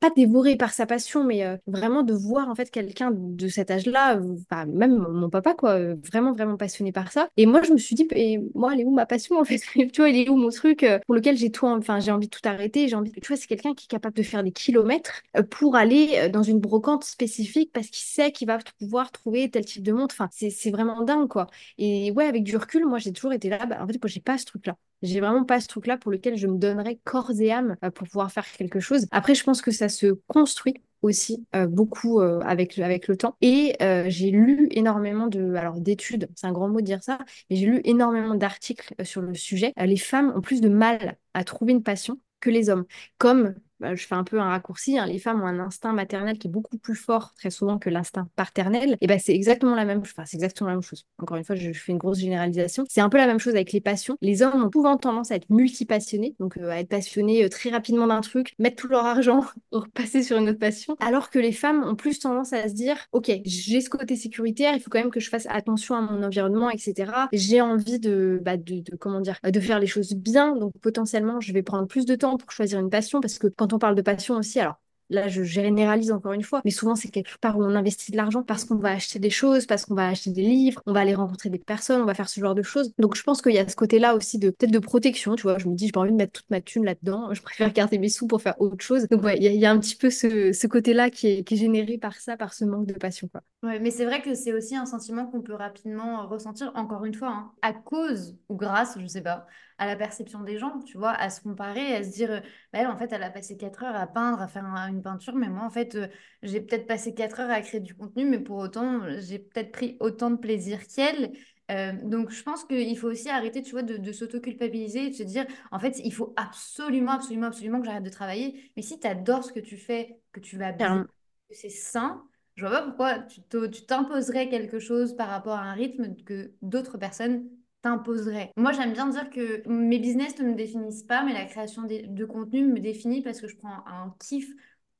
[0.00, 3.70] pas dévorée par sa passion, mais euh, vraiment de voir en fait quelqu'un de cet
[3.70, 4.20] âge-là,
[4.66, 7.28] même mon papa, quoi, euh, vraiment, vraiment passionné par ça.
[7.36, 9.58] Et moi, je me suis dit, et moi, elle est où ma passion, en fait?
[9.92, 12.28] Tu vois, elle est où mon truc euh, pour lequel j'ai tout, enfin, j'ai envie
[12.28, 14.52] de tout arrêter, j'ai envie, tu vois, c'est quelqu'un qui est capable de faire des
[14.52, 19.50] kilomètres euh, pour aller dans une brocante spécifique parce qu'il sait qu'il va pouvoir trouver
[19.50, 20.14] tel type de montre.
[20.18, 21.46] Enfin, c'est vraiment dingue, quoi.
[21.78, 24.20] Et ouais, avec du recul, moi, j'ai toujours été là, bah, en fait, moi, j'ai
[24.20, 24.76] pas ce truc-là.
[25.02, 28.32] J'ai vraiment pas ce truc-là pour lequel je me donnerais corps et âme pour pouvoir
[28.32, 29.06] faire quelque chose.
[29.12, 33.36] Après, je pense que ça se construit aussi euh, beaucoup euh, avec, le temps.
[33.40, 37.18] Et euh, j'ai lu énormément de, alors d'études, c'est un grand mot de dire ça,
[37.50, 39.72] mais j'ai lu énormément d'articles sur le sujet.
[39.76, 42.84] les femmes ont plus de mal à trouver une passion que les hommes.
[43.18, 46.38] Comme bah, je fais un peu un raccourci, hein, les femmes ont un instinct maternel
[46.38, 49.84] qui est beaucoup plus fort très souvent que l'instinct paternel, et ben c'est exactement la
[49.84, 51.06] même, enfin, c'est exactement la même chose.
[51.18, 52.84] Encore une fois, je, fais une grosse généralisation.
[52.88, 54.16] C'est un peu la même chose avec les passions.
[54.20, 57.70] Les hommes ont souvent tendance à être multipassionnés, donc euh, à être passionnés euh, très
[57.70, 61.38] rapidement d'un truc, mettre tout leur argent pour passer sur une autre passion, alors que
[61.38, 64.90] les femmes ont plus tendance à se dire, ok, j'ai ce côté sécuritaire, il faut
[64.90, 67.12] quand même que je fasse attention à mon environnement, etc.
[67.32, 71.40] J'ai envie de, bah, de, de, comment dire, de faire les choses bien, donc potentiellement
[71.40, 73.78] je vais prendre plus de temps pour choisir une passion parce que quand quand on
[73.78, 77.38] parle de passion aussi, alors là je généralise encore une fois, mais souvent c'est quelque
[77.38, 80.08] part où on investit de l'argent parce qu'on va acheter des choses, parce qu'on va
[80.08, 82.62] acheter des livres, on va aller rencontrer des personnes, on va faire ce genre de
[82.62, 82.92] choses.
[82.98, 85.58] Donc je pense qu'il y a ce côté-là aussi de peut-être de protection, tu vois,
[85.58, 87.98] je me dis j'ai pas envie de mettre toute ma thune là-dedans, je préfère garder
[87.98, 89.06] mes sous pour faire autre chose.
[89.08, 91.96] Donc ouais, il y, a un petit peu ce, côté-là qui est, qui est, généré
[91.96, 93.28] par ça, par ce manque de passion.
[93.28, 93.42] Quoi.
[93.62, 97.14] Ouais, mais c'est vrai que c'est aussi un sentiment qu'on peut rapidement ressentir, encore une
[97.14, 99.46] fois, hein, à cause ou grâce, je sais pas,
[99.78, 102.96] à la perception des gens, tu vois, à se comparer, à se dire, bah, en
[102.96, 105.70] fait, elle a passé 4 heures à peindre, à faire une peinture, mais moi, en
[105.70, 106.08] fait, euh,
[106.42, 109.96] j'ai peut-être passé 4 heures à créer du contenu, mais pour autant, j'ai peut-être pris
[110.00, 111.32] autant de plaisir qu'elle.
[111.70, 115.14] Euh, donc, je pense qu'il faut aussi arrêter, tu vois, de, de s'auto-culpabiliser et de
[115.14, 118.72] se dire, en fait, il faut absolument, absolument, absolument que j'arrête de travailler.
[118.76, 121.06] Mais si tu adores ce que tu fais, que tu vas bien,
[121.48, 122.24] que c'est sain,
[122.56, 123.40] je vois pas pourquoi tu
[123.86, 127.48] t'imposerais quelque chose par rapport à un rythme que d'autres personnes
[127.88, 128.50] t'imposerait.
[128.56, 132.24] Moi, j'aime bien dire que mes business ne me définissent pas, mais la création de
[132.24, 134.48] contenu me définit parce que je prends un kiff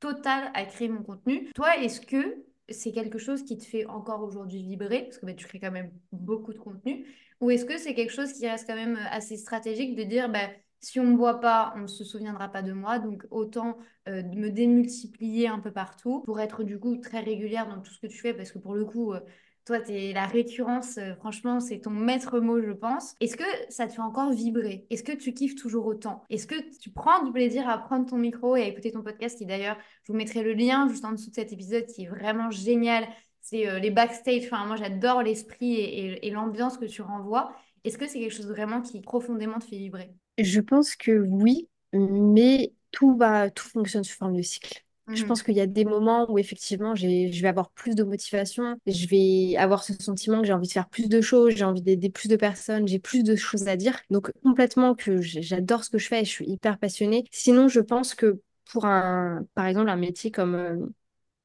[0.00, 1.50] total à créer mon contenu.
[1.54, 5.04] Toi, est-ce que c'est quelque chose qui te fait encore aujourd'hui vibrer?
[5.04, 7.06] Parce que bah, tu crées quand même beaucoup de contenu.
[7.40, 10.48] Ou est-ce que c'est quelque chose qui reste quand même assez stratégique de dire, bah,
[10.80, 13.78] si on ne me voit pas, on ne se souviendra pas de moi, donc autant
[14.08, 18.00] euh, me démultiplier un peu partout pour être du coup très régulière dans tout ce
[18.00, 19.20] que tu fais, parce que pour le coup, euh,
[19.68, 23.14] toi, es la récurrence, euh, franchement, c'est ton maître mot, je pense.
[23.20, 24.86] Est-ce que ça te fait encore vibrer?
[24.88, 26.22] Est-ce que tu kiffes toujours autant?
[26.30, 29.36] Est-ce que tu prends du plaisir à prendre ton micro et à écouter ton podcast
[29.36, 32.08] qui d'ailleurs, je vous mettrai le lien juste en dessous de cet épisode qui est
[32.08, 33.06] vraiment génial.
[33.42, 34.44] C'est euh, les backstage.
[34.46, 37.52] Enfin, moi, j'adore l'esprit et, l'ambiance que tu renvoies.
[37.84, 40.10] Est-ce que c'est quelque chose vraiment qui profondément te fait vibrer?
[40.38, 44.82] Je pense que oui, mais tout va, tout fonctionne sous forme de cycle.
[45.10, 45.44] Je pense mmh.
[45.44, 49.56] qu'il y a des moments où effectivement je vais avoir plus de motivation, je vais
[49.56, 52.28] avoir ce sentiment que j'ai envie de faire plus de choses, j'ai envie d'aider plus
[52.28, 53.98] de personnes, j'ai plus de choses à dire.
[54.10, 57.24] Donc complètement que j'adore ce que je fais et je suis hyper passionnée.
[57.30, 58.40] Sinon, je pense que
[58.70, 60.76] pour un, par exemple, un métier comme, euh,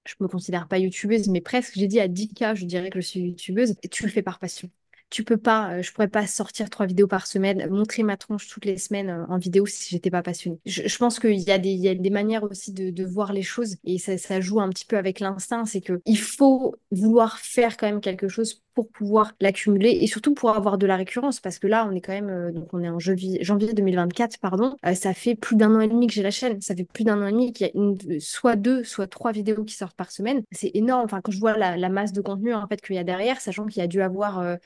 [0.05, 3.07] je me considère pas youtubeuse, mais presque, j'ai dit à 10K, je dirais que je
[3.07, 4.69] suis youtubeuse, et tu le fais par passion
[5.13, 8.47] tu peux pas, euh, je pourrais pas sortir trois vidéos par semaine, montrer ma tronche
[8.47, 10.57] toutes les semaines euh, en vidéo si j'étais pas passionnée.
[10.65, 13.43] Je, pense qu'il y, a des, y a des manières aussi de, de voir les
[13.43, 17.37] choses et ça, ça, joue un petit peu avec l'instinct, c'est que il faut vouloir
[17.37, 21.39] faire quand même quelque chose pour pouvoir l'accumuler et surtout pour avoir de la récurrence
[21.39, 24.39] parce que là on est quand même euh, donc on est en janvier, janvier 2024
[24.39, 26.59] pardon ça fait plus d'un an et demi que j'ai la chaîne.
[26.59, 29.31] Ça fait plus d'un an et demi qu'il y a une, soit deux soit trois
[29.31, 30.41] vidéos qui sortent par semaine.
[30.51, 31.03] C'est énorme.
[31.05, 33.39] Enfin quand je vois la, la, masse de contenu en fait qu'il y a derrière
[33.39, 34.57] sachant qu'il y a dû avoir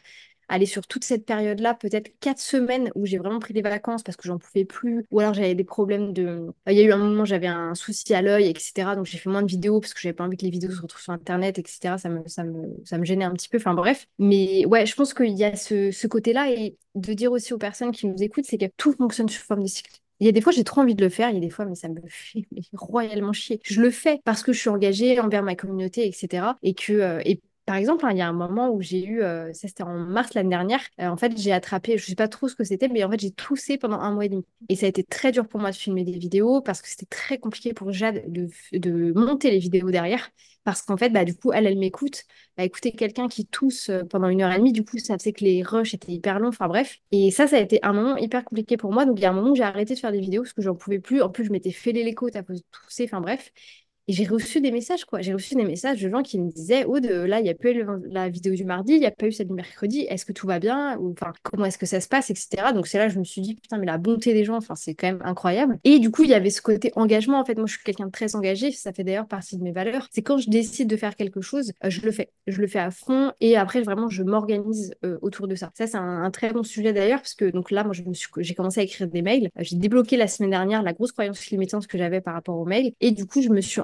[0.50, 4.16] aller sur toute cette période-là, peut-être quatre semaines où j'ai vraiment pris des vacances parce
[4.18, 6.48] que j'en pouvais plus, ou alors j'avais des problèmes de...
[6.68, 8.96] Il y a eu un moment, j'avais un souci à l'œil, etc.
[8.96, 10.82] Donc j'ai fait moins de vidéos parce que j'avais pas envie que les vidéos se
[10.82, 11.96] retrouvent sur Internet, etc.
[11.98, 14.08] Ça me, ça me, ça me gênait un petit peu, enfin bref.
[14.20, 17.58] Mais ouais, je pense qu'il y a ce, ce côté-là et de dire aussi aux
[17.58, 20.00] personnes qui nous écoutent, c'est que tout fonctionne sous forme de cycle.
[20.20, 21.30] Il y a des fois, j'ai trop envie de le faire.
[21.30, 23.60] Il y a des fois, mais ça me fait royalement chier.
[23.64, 26.48] Je le fais parce que je suis engagée envers ma communauté, etc.
[26.64, 29.22] Et que, euh, et par exemple, hein, il y a un moment où j'ai eu,
[29.22, 32.30] euh, ça c'était en mars l'année dernière, euh, en fait j'ai attrapé, je sais pas
[32.30, 34.46] trop ce que c'était, mais en fait j'ai toussé pendant un mois et demi.
[34.70, 37.06] Et ça a été très dur pour moi de filmer des vidéos parce que c'était
[37.08, 40.30] très compliqué pour Jade de, monter les vidéos derrière.
[40.64, 42.24] Parce qu'en fait, bah, du coup, elle, elle m'écoute.
[42.58, 45.32] Bah, écouter quelqu'un qui tousse euh, pendant une heure et demie, du coup, ça faisait
[45.32, 46.50] que les rushs étaient hyper longs.
[46.50, 47.00] Enfin bref.
[47.12, 49.06] Et ça, ça a été un moment hyper compliqué pour moi.
[49.06, 50.62] Donc il y a un moment où j'ai arrêté de faire des vidéos parce que
[50.62, 51.22] j'en pouvais plus.
[51.22, 53.06] En plus, je m'étais fêlé les côtes à cause de tousser.
[53.06, 53.52] Enfin bref.
[54.10, 55.22] Et j'ai reçu des messages, quoi.
[55.22, 57.56] J'ai reçu des messages de gens qui me disaient Oh, de, là, il n'y a
[57.56, 60.26] pas eu la vidéo du mardi, il n'y a pas eu celle du mercredi, est-ce
[60.26, 62.72] que tout va bien Ou enfin, comment est-ce que ça se passe, etc.
[62.74, 64.76] Donc, c'est là que je me suis dit Putain, mais la bonté des gens, enfin,
[64.76, 65.78] c'est quand même incroyable.
[65.84, 67.40] Et du coup, il y avait ce côté engagement.
[67.40, 69.72] En fait, moi, je suis quelqu'un de très engagé, ça fait d'ailleurs partie de mes
[69.74, 70.08] valeurs.
[70.12, 72.30] C'est quand je décide de faire quelque chose, euh, je le fais.
[72.48, 75.72] Je le fais à fond et après, vraiment, je m'organise euh, autour de ça.
[75.74, 78.84] Ça, c'est un, très bon sujet d'ailleurs, parce que donc là, moi, j'ai commencé à
[78.84, 79.50] écrire des mails.
[79.60, 82.94] J'ai débloqué la semaine dernière la grosse croyance limitante que j'avais par rapport aux mails.
[83.02, 83.82] Et du coup, je me suis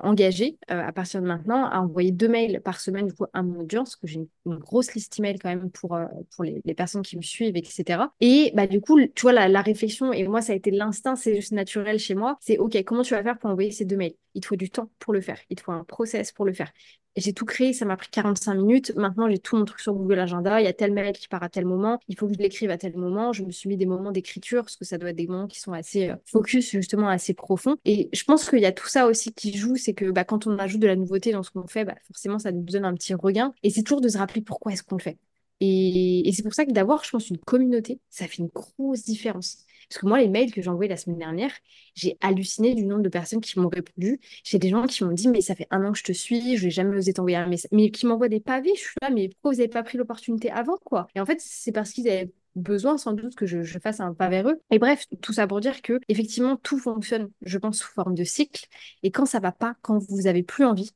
[0.67, 3.95] à partir de maintenant, à envoyer deux mails par semaine du coup, à mon audience,
[3.95, 6.05] que j'ai une, grosse liste email quand même pour, euh,
[6.35, 8.03] pour les, les, personnes qui me suivent, etc.
[8.21, 11.15] Et bah, du coup, tu vois, la, la réflexion, et moi, ça a été l'instinct,
[11.15, 13.97] c'est juste naturel chez moi, c'est OK, comment tu vas faire pour envoyer ces deux
[13.97, 14.15] mails?
[14.35, 16.53] Il te faut du temps pour le faire, il te faut un process pour le
[16.53, 16.71] faire.
[17.15, 18.93] J'ai tout créé, ça m'a pris 45 minutes.
[18.95, 20.59] Maintenant, j'ai tout mon truc sur Google Agenda.
[20.59, 21.99] Il y a tel mail qui part à tel moment.
[22.07, 23.33] Il faut que je l'écrive à tel moment.
[23.33, 25.59] Je me suis mis des moments d'écriture parce que ça doit être des moments qui
[25.59, 27.77] sont assez euh, focus, justement, assez profonds.
[27.85, 29.75] Et je pense qu'il y a tout ça aussi qui joue.
[29.75, 32.39] C'est que bah, quand on ajoute de la nouveauté dans ce qu'on fait, bah, forcément,
[32.39, 33.53] ça nous donne un petit regain.
[33.61, 35.17] Et c'est toujours de se rappeler pourquoi est-ce qu'on le fait.
[35.59, 39.03] Et, et c'est pour ça que d'avoir, je pense, une communauté, ça fait une grosse
[39.03, 39.65] différence.
[39.93, 41.51] Parce que moi, les mails que j'ai envoyés la semaine dernière,
[41.93, 44.19] j'ai halluciné du nombre de personnes qui m'ont répondu.
[44.43, 46.57] J'ai des gens qui m'ont dit, mais ça fait un an que je te suis,
[46.57, 47.69] je n'ai jamais osé t'envoyer un message.
[47.71, 50.49] Mais qui m'envoient des pavés, je suis là, mais pourquoi vous n'avez pas pris l'opportunité
[50.49, 51.07] avant, quoi?
[51.13, 54.29] Et en fait, c'est parce qu'ils avaient besoin sans doute que je, fasse un pas
[54.29, 54.59] vers eux.
[54.71, 58.23] Et bref, tout ça pour dire que effectivement tout fonctionne, je pense, sous forme de
[58.23, 58.65] cycle.
[59.03, 60.91] Et quand ça va pas, quand vous avez plus envie,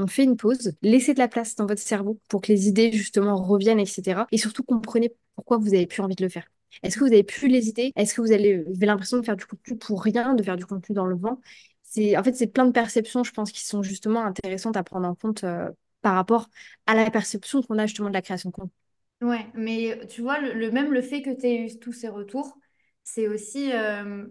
[0.00, 2.90] on fait une pause, laissez de la place dans votre cerveau pour que les idées
[2.92, 4.26] justement reviennent, etc.
[4.32, 6.48] Et surtout comprenez pourquoi vous avez plus envie de le faire.
[6.82, 9.46] Est-ce que vous avez plus les idées Est-ce que vous, avez l'impression de faire du
[9.46, 11.40] contenu pour rien, de faire du contenu dans le vent?
[11.82, 15.08] C'est, En fait, c'est plein de perceptions, je pense, qui sont justement intéressantes à prendre
[15.08, 15.70] en compte euh,
[16.02, 16.48] par rapport
[16.86, 18.72] à la perception qu'on a justement de la création de contenu.
[19.20, 22.58] Ouais, mais tu vois, le, même le fait que tu aies eu tous ces retours,
[23.04, 24.26] c'est aussi euh,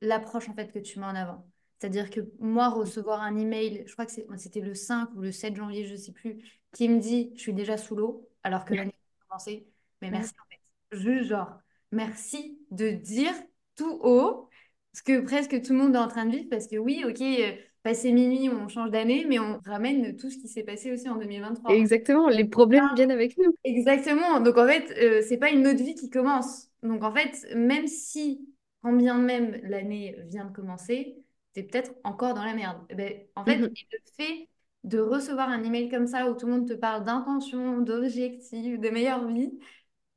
[0.00, 1.46] l'approche en fait que tu mets en avant.
[1.78, 5.56] C'est-à-dire que moi, recevoir un email, je crois que c'était le 5 ou le 7
[5.56, 6.38] janvier, je ne sais plus,
[6.74, 9.66] qui me dit je suis déjà sous l'eau alors que l'année a commencé.
[10.02, 10.98] Mais merci en fait.
[10.98, 11.58] Juste genre,
[11.92, 13.32] merci de dire
[13.76, 14.48] tout haut
[14.92, 17.20] ce que presque tout le monde est en train de vivre parce que oui, ok,
[17.20, 21.08] euh, passé minuit, on change d'année, mais on ramène tout ce qui s'est passé aussi
[21.08, 21.74] en 2023.
[21.74, 23.54] Exactement, les problèmes viennent avec nous.
[23.64, 24.40] Exactement.
[24.40, 26.68] Donc en fait, euh, c'est pas une autre vie qui commence.
[26.82, 28.48] Donc en fait, même si,
[28.82, 31.16] quand bien même l'année vient de commencer,
[31.52, 32.78] t'es peut-être encore dans la merde.
[32.90, 33.70] Eh ben, en fait, mhm.
[33.92, 34.48] le fait
[34.84, 38.88] de recevoir un email comme ça où tout le monde te parle d'intention, d'objectifs, de
[38.88, 39.52] meilleure vie,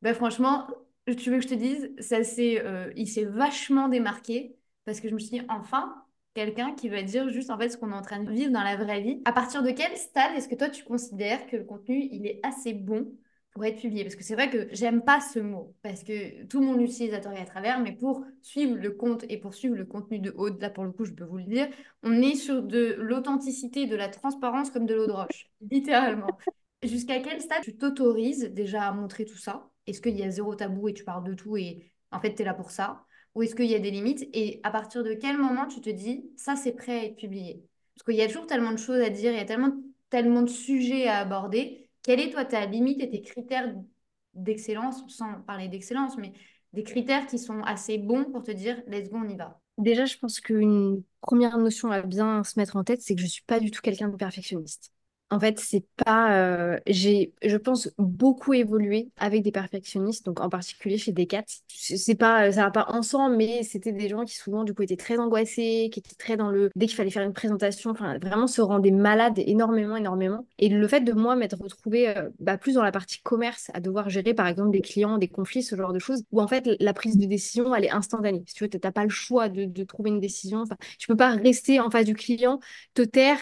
[0.01, 0.67] ben franchement,
[1.11, 5.13] tu veux que je te dise, ça euh, il s'est vachement démarqué parce que je
[5.13, 8.01] me suis dit, enfin, quelqu'un qui va dire juste en fait ce qu'on est en
[8.01, 9.21] train de vivre dans la vraie vie.
[9.25, 12.39] À partir de quel stade est-ce que toi tu considères que le contenu il est
[12.43, 13.11] assez bon
[13.53, 14.03] pour être publié?
[14.03, 17.41] Parce que c'est vrai que j'aime pas ce mot parce que tout mon utilisateur est
[17.41, 20.69] à travers, mais pour suivre le compte et pour suivre le contenu de haut, là
[20.69, 21.67] pour le coup je peux vous le dire,
[22.01, 26.37] on est sur de l'authenticité, de la transparence comme de l'eau de roche, littéralement.
[26.83, 29.69] Jusqu'à quel stade tu t'autorises déjà à montrer tout ça?
[29.87, 32.41] Est-ce qu'il y a zéro tabou et tu parles de tout et en fait tu
[32.41, 33.05] es là pour ça?
[33.35, 34.27] Ou est-ce qu'il y a des limites?
[34.33, 37.65] Et à partir de quel moment tu te dis ça c'est prêt à être publié?
[37.95, 39.73] Parce qu'il y a toujours tellement de choses à dire, il y a tellement,
[40.09, 41.89] tellement de sujets à aborder.
[42.01, 43.73] Quelle est toi ta limite et tes critères
[44.33, 46.33] d'excellence, sans parler d'excellence, mais
[46.73, 49.59] des critères qui sont assez bons pour te dire let's go, on y va.
[49.77, 53.25] Déjà, je pense qu'une première notion à bien se mettre en tête, c'est que je
[53.25, 54.91] ne suis pas du tout quelqu'un de perfectionniste.
[55.29, 56.37] En fait, c'est pas.
[56.37, 61.43] Euh, j'ai, je pense, beaucoup évolué avec des perfectionnistes, donc en particulier chez Decat.
[61.67, 64.95] C'est pas, ça va pas ensemble, mais c'était des gens qui souvent, du coup, étaient
[64.95, 66.69] très angoissés, qui étaient très dans le.
[66.75, 70.45] Dès qu'il fallait faire une présentation, enfin, vraiment se rendaient malades énormément, énormément.
[70.59, 73.79] Et le fait de moi m'être retrouvée euh, bah, plus dans la partie commerce, à
[73.79, 76.69] devoir gérer, par exemple, des clients, des conflits, ce genre de choses, où en fait,
[76.79, 78.43] la prise de décision, elle est instantanée.
[78.45, 80.59] Si tu veux, t'as pas le choix de, de trouver une décision.
[80.61, 82.59] Enfin, tu peux pas rester en face du client,
[82.93, 83.39] te taire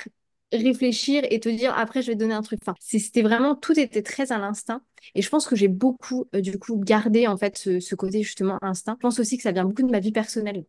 [0.52, 2.60] réfléchir et te dire après je vais donner un truc.
[2.62, 4.82] Enfin, c'était vraiment tout était très à l'instinct
[5.16, 8.58] et je pense que j'ai beaucoup euh, du coup gardé en fait ce, côté justement
[8.62, 8.96] instinct.
[9.00, 10.66] Je pense aussi que ça vient beaucoup de ma vie personnelle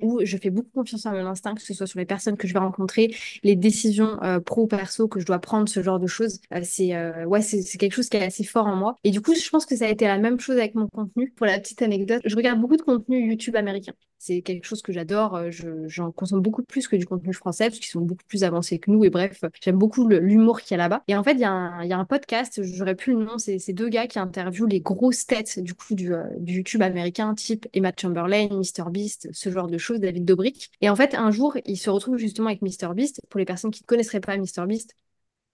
[0.00, 2.48] où je fais beaucoup confiance à mon instinct, que ce soit sur les personnes que
[2.48, 6.00] je vais rencontrer, les décisions euh, pro ou perso que je dois prendre, ce genre
[6.00, 6.40] de choses.
[6.52, 8.98] Euh, c'est ouais, c'est quelque chose qui est assez fort en moi.
[9.04, 11.30] Et du coup, je pense que ça a été la même chose avec mon contenu.
[11.30, 13.92] Pour la petite anecdote, je regarde beaucoup de contenu YouTube américain.
[14.24, 15.34] C'est quelque chose que j'adore.
[15.34, 15.50] Euh,
[15.88, 18.88] j'en consomme beaucoup plus que du contenu français parce qu'ils sont beaucoup plus avancés que
[18.88, 19.02] nous.
[19.04, 21.02] Et bref, j'aime beaucoup l'humour qu'il y a là-bas.
[21.08, 24.06] Et en fait, il y, a un, podcast, j'aurais plus le nom, c'est deux gars
[24.06, 28.48] qui interviewent les grosses têtes du coup du, euh, du YouTube américain, type Emma Chamberlain,
[28.78, 30.70] MrBeast, ce genre de choses, David Dobrik.
[30.80, 33.22] Et en fait, un jour, ils se retrouvent justement avec MrBeast.
[33.28, 34.94] Pour les personnes qui ne connaisseraient pas MrBeast,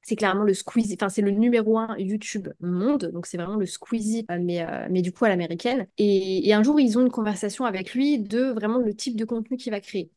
[0.08, 3.66] c'est clairement le Squeezie, enfin c'est le numéro un YouTube monde, donc c'est vraiment le
[3.66, 5.86] Squeezie, euh, mais, euh, mais du coup à l'américaine.
[5.98, 9.58] Et, un jour, ils ont une conversation avec lui de vraiment le type de contenu
[9.58, 10.10] qu'il va créer.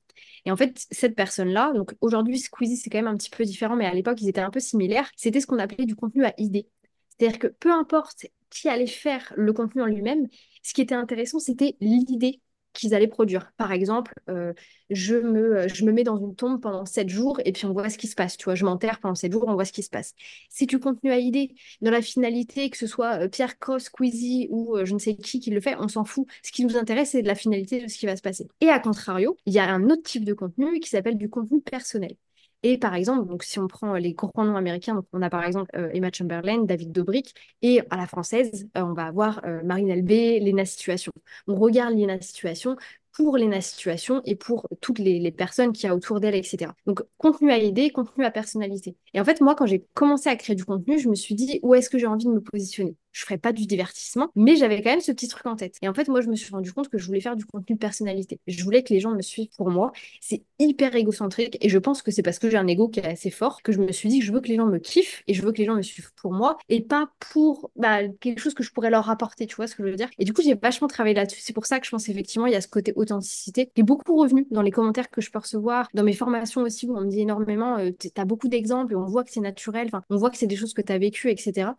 [0.46, 3.76] Et en fait, cette personne-là, donc aujourd'hui, Squeezie, c'est quand même un petit peu différent,
[3.76, 5.12] mais à l'époque, ils étaient un peu similaires.
[5.18, 6.68] C'était ce qu'on appelait du contenu à idée.
[7.10, 10.28] C'est-à-dire que peu importe qui allait faire le contenu en lui-même,
[10.64, 12.40] ce qui était intéressant, c'était l'idée
[12.74, 13.52] qu'ils allaient produire.
[13.58, 14.54] Par exemple, euh,
[14.90, 17.74] je, me, euh, je me mets dans une tombe pendant sept jours et puis on
[17.74, 18.38] voit ce qui se passe.
[18.38, 20.14] Tu vois, je m'enterre pendant sept jours, on voit ce qui se passe.
[20.50, 21.56] C'est du contenu à idée.
[21.82, 25.40] Dans la finalité, que ce soit euh, Pierre Cross, Squeezie ou je ne sais qui
[25.40, 26.28] qui le fait, on s'en fout.
[26.44, 28.48] Ce qui nous intéresse, c'est de la finalité de ce qui va se passer.
[28.62, 31.62] Et à contrario, il y a un autre type de contenu qui s'appelle du contenu
[31.62, 32.16] personnel.
[32.64, 36.10] Et par exemple, si on prend les grands noms américains, on a par exemple Emma
[36.14, 37.34] Chamberlain, David Dobrik,
[37.64, 41.12] et à la française, on va avoir Marine Elbé, Lena Situation.
[41.48, 42.76] On regarde Lena Situation,
[43.14, 46.72] pour Lena Situation et pour toutes les, personnes qui y a autour d'elle, etc.
[46.86, 48.96] Donc, contenu à idée, contenu à personnalité.
[49.14, 51.60] Et en fait, moi, quand j'ai commencé à créer du contenu, je me suis dit,
[51.64, 52.96] où est-ce que j'ai envie de me positionner?
[53.12, 55.78] Je ferais pas du divertissement, mais j'avais quand même ce petit truc en tête.
[55.82, 57.76] Et en fait, moi, je me suis rendu compte que je voulais faire du contenu
[57.76, 58.40] de personnalité.
[58.48, 59.92] Je voulais que les gens me suivent pour moi.
[60.22, 63.06] C'est hyper égocentrique et je pense que c'est parce que j'ai un ego qui est
[63.06, 65.24] assez fort que je me suis dit que je veux que les gens me kiffent
[65.28, 68.40] et je veux que les gens me suivent pour moi et pas pour bah, quelque
[68.40, 70.10] chose que je pourrais leur apporter, tu vois ce que je veux dire?
[70.20, 71.42] Et du coup, j'ai vachement travaillé là-dessus.
[71.42, 73.84] C'est pour ça que je pense effectivement, il y a ce côté authenticité qui est
[73.84, 77.02] beaucoup revenu dans les commentaires que je peux recevoir, dans mes formations aussi où on
[77.02, 80.18] me dit énormément, euh, tu as beaucoup d'exemples et on voit que c'est naturel, on
[80.18, 81.72] voit que c'est des choses que tu as vécues, etc.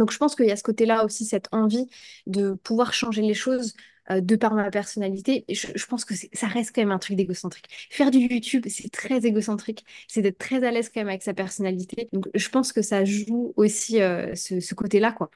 [0.00, 1.86] Donc je pense qu'il y a ce côté-là aussi, cette envie
[2.26, 3.74] de pouvoir changer les choses
[4.10, 5.44] euh, de par ma personnalité.
[5.46, 7.66] Et je, pense que ça reste quand même un truc d'égocentrique.
[7.90, 9.84] Faire du YouTube, c'est très égocentrique.
[10.08, 12.08] C'est d'être très à l'aise quand même avec sa personnalité.
[12.14, 15.30] Donc je pense que ça joue aussi euh, ce, ce côté-là, quoi.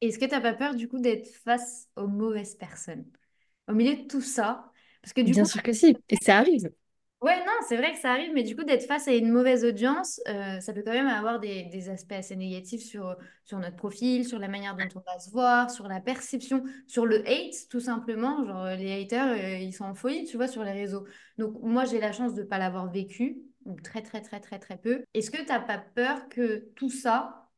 [0.00, 3.04] Est-ce que tu n'as pas peur du coup d'être face aux mauvaises personnes?
[3.68, 6.72] Au milieu de tout ça, parce que du Bien sûr que si, et ça arrive.
[7.22, 9.64] Ouais, non, c'est vrai que ça arrive, mais du coup, d'être face à une mauvaise
[9.64, 14.24] audience, euh, ça peut quand même avoir des, aspects assez négatifs sur, sur notre profil,
[14.26, 17.78] sur la manière dont on va se voir, sur la perception, sur le hate, tout
[17.78, 18.44] simplement.
[18.44, 21.06] Genre, les haters, euh, ils sont en folie, tu vois, sur les réseaux.
[21.38, 24.58] Donc, moi, j'ai la chance de ne pas l'avoir vécu, ou très, très, très, très,
[24.58, 25.04] très peu.
[25.14, 27.48] Est-ce que tu n'as pas peur que tout ça,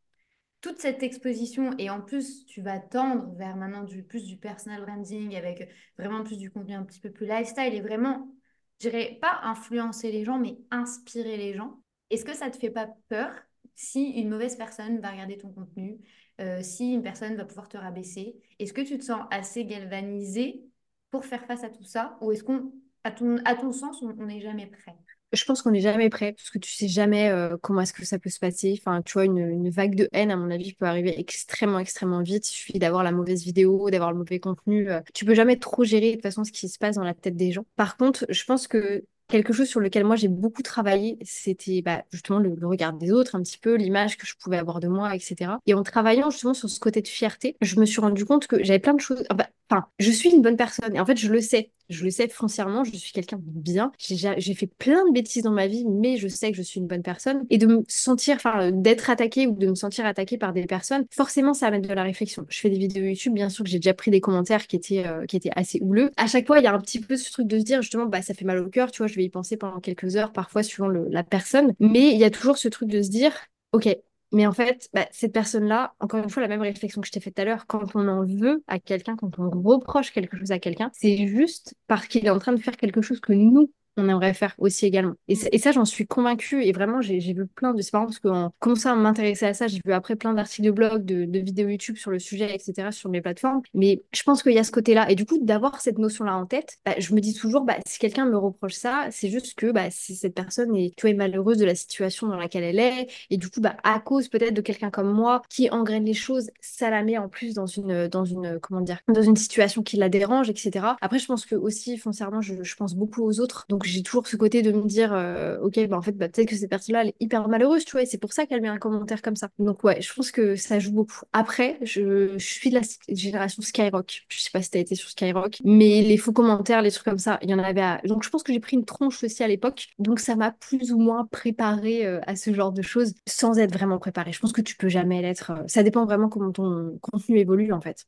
[0.60, 4.80] toute cette exposition et en plus tu vas tendre vers maintenant du plus du personal
[4.80, 8.34] branding avec vraiment plus du contenu un petit peu plus lifestyle et vraiment
[8.80, 11.80] je dirais pas influencer les gens mais inspirer les gens.
[12.10, 13.30] Est-ce que ça te fait pas peur
[13.74, 15.98] si une mauvaise personne va regarder ton contenu
[16.40, 18.36] euh, si une personne va pouvoir te rabaisser?
[18.58, 20.64] Est-ce que tu te sens assez galvanisé
[21.10, 22.72] pour faire face à tout ça ou est-ce qu'on
[23.04, 24.96] à ton, à ton sens on n'est jamais prêt?
[25.34, 28.04] Je pense qu'on n'est jamais prêt parce que tu sais jamais euh, comment est-ce que
[28.04, 28.78] ça peut se passer.
[28.78, 32.48] Enfin, tu vois, une, vague de haine, à mon avis, peut arriver extrêmement, extrêmement vite.
[32.50, 34.90] Il suffit d'avoir la mauvaise vidéo, d'avoir le mauvais contenu.
[34.90, 35.00] Euh.
[35.14, 37.36] tu peux jamais trop gérer de toute façon ce qui se passe dans la tête
[37.36, 37.64] des gens.
[37.76, 42.04] Par contre, je pense que quelque chose sur lequel moi j'ai beaucoup travaillé, c'était bah,
[42.12, 45.14] justement le, regard des autres, un petit peu l'image que je pouvais avoir de moi,
[45.14, 45.52] etc.
[45.66, 48.62] Et en travaillant justement sur ce côté de fierté, je me suis rendu compte que
[48.62, 49.24] j'avais plein de choses.
[49.30, 51.70] Enfin, je suis une bonne personne et en fait je le sais.
[51.88, 53.92] Je le sais foncièrement, je suis quelqu'un de bien.
[53.98, 56.86] J'ai fait plein de bêtises dans ma vie, mais je sais que je suis une
[56.86, 57.44] bonne personne.
[57.50, 61.04] Et de me sentir, enfin, d'être attaquée ou de me sentir attaquée par des personnes,
[61.10, 62.46] forcément, ça amène de la réflexion.
[62.48, 65.06] Je fais des vidéos YouTube, bien sûr que j'ai déjà pris des commentaires qui étaient,
[65.06, 66.10] euh, qui étaient assez houleux.
[66.16, 68.06] À chaque fois, il y a un petit peu ce truc de se dire, justement,
[68.06, 70.32] bah, ça fait mal au cœur, tu vois, je vais y penser pendant quelques heures,
[70.32, 71.74] parfois suivant la personne.
[71.80, 73.32] Mais il y a toujours ce truc de se dire,
[73.72, 73.88] OK,
[74.32, 77.20] mais en fait, bah, cette personne-là, encore une fois, la même réflexion que je t'ai
[77.20, 80.50] faite tout à l'heure, quand on en veut à quelqu'un, quand on reproche quelque chose
[80.52, 83.72] à quelqu'un, c'est juste parce qu'il est en train de faire quelque chose que nous,
[83.96, 85.14] on aimerait faire aussi également.
[85.28, 86.64] Et, ça, j'en suis convaincue.
[86.64, 87.82] Et vraiment, j'ai vu plein de.
[87.82, 90.70] C'est marrant parce qu'en commençant à m'intéresser à ça, j'ai vu après plein d'articles de
[90.70, 93.62] blog, de, vidéos YouTube sur le sujet, etc., sur mes plateformes.
[93.74, 95.10] Mais je pense qu'il y a ce côté-là.
[95.10, 97.98] Et du coup, d'avoir cette notion-là en tête, bah, je me dis toujours, bah, si
[97.98, 101.64] quelqu'un me reproche ça, c'est juste que bah, si cette personne est, tu malheureuse de
[101.64, 103.08] la situation dans laquelle elle est.
[103.30, 106.50] Et du coup, bah, à cause peut-être de quelqu'un comme moi qui engraine les choses,
[106.60, 109.96] ça la met en plus dans une, dans une, comment dire, dans une situation qui
[109.96, 110.86] la dérange, etc.
[111.00, 113.66] Après, je pense que aussi, foncièrement, je, je pense beaucoup aux autres.
[113.68, 116.48] Donc, J'ai toujours ce côté de me dire, euh, ok, bah en fait, bah, peut-être
[116.48, 118.68] que cette personne-là, elle est hyper malheureuse, tu vois, et c'est pour ça qu'elle met
[118.68, 119.48] un commentaire comme ça.
[119.58, 121.20] Donc ouais, je pense que ça joue beaucoup.
[121.32, 124.24] Après, je, suis de la génération Skyrock.
[124.28, 127.18] Je sais pas si t'as été sur Skyrock, mais les faux commentaires, les trucs comme
[127.18, 127.80] ça, il y en avait.
[127.80, 128.00] À...
[128.04, 129.88] Donc je pense que j'ai pris une tronche aussi à l'époque.
[129.98, 133.72] Donc ça m'a plus ou moins préparé euh, à ce genre de choses sans être
[133.72, 134.32] vraiment préparé.
[134.32, 135.50] Je pense que tu peux jamais l'être.
[135.50, 138.06] Euh, ça dépend vraiment comment ton contenu évolue en fait.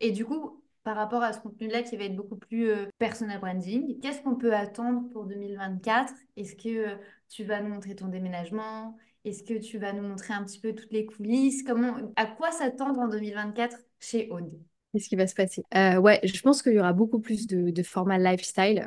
[0.00, 3.38] Et du coup, par rapport à ce contenu-là qui va être beaucoup plus euh, personal
[3.40, 4.00] branding.
[4.00, 6.94] Qu'est-ce qu'on peut attendre pour 2024 Est-ce que euh,
[7.28, 8.96] tu vas nous montrer ton déménagement?
[9.26, 11.62] Est-ce que tu vas nous montrer un petit peu toutes les coulisses?
[11.62, 14.50] Comment, À quoi s'attendre en 2024 chez Aude?
[14.94, 15.62] Qu'est-ce qui va se passer?
[15.74, 18.82] Euh, Ouais, je pense qu'il y aura beaucoup plus de, de formats lifestyle.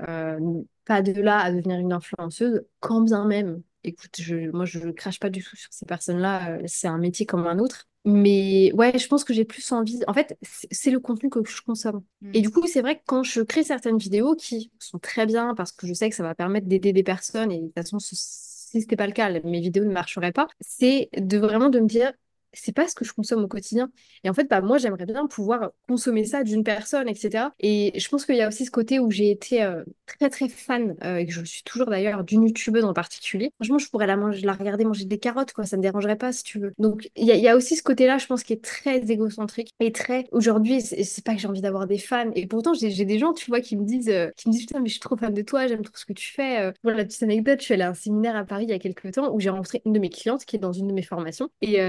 [0.86, 3.62] pas de là à devenir une influenceuse, quand bien même.
[3.84, 6.60] Écoute, je, moi, je ne crache pas du tout sur ces personnes-là.
[6.68, 7.88] c'est un métier comme un autre.
[8.04, 10.00] Mais ouais, je pense que j'ai plus envie.
[10.08, 10.38] En fait,
[10.72, 12.04] c'est le contenu que je consomme.
[12.34, 12.42] Et mm.
[12.42, 15.72] du coup, c'est vrai que quand je crée certaines vidéos qui sont très bien parce
[15.72, 18.16] que je sais que ça va permettre d'aider des personnes, et de toute façon, si
[18.16, 21.88] ce n'était pas le cas, mes vidéos ne marcheraient pas, c'est de vraiment de me
[21.88, 22.12] dire,
[22.54, 23.92] c'est pas ce que je consomme au quotidien.
[24.24, 27.46] Et en fait, bah, moi, j'aimerais bien pouvoir consommer ça d'une personne, etc.
[27.60, 30.50] Et je pense qu'il y a aussi ce côté où j'ai été euh, très, très
[30.50, 33.52] fan, euh, et que je suis toujours d'ailleurs, d'une youtubeuse en particulier.
[33.56, 35.66] Franchement, je pourrais la, manger, la regarder manger des carottes, quoi.
[35.66, 36.74] Ça me dérangerait pas, si tu veux.
[36.78, 40.26] Donc, il y, a aussi ce côté-là, je pense, qui est très égocentrique et très.
[40.32, 42.32] Aujourd'hui, c'est pas que j'ai envie d'avoir des fans.
[42.36, 44.80] Et pourtant, j'ai des gens, tu vois, qui me disent, euh, qui me disent, putain,
[44.80, 46.72] mais je suis trop fan de toi, j'aime trop ce que tu fais.
[46.84, 49.14] Voilà, petite anecdote, je suis allée à un séminaire à Paris il y a quelques
[49.14, 51.50] temps où j'ai rencontré une de mes clientes qui est dans une de mes formations.
[51.62, 51.80] Et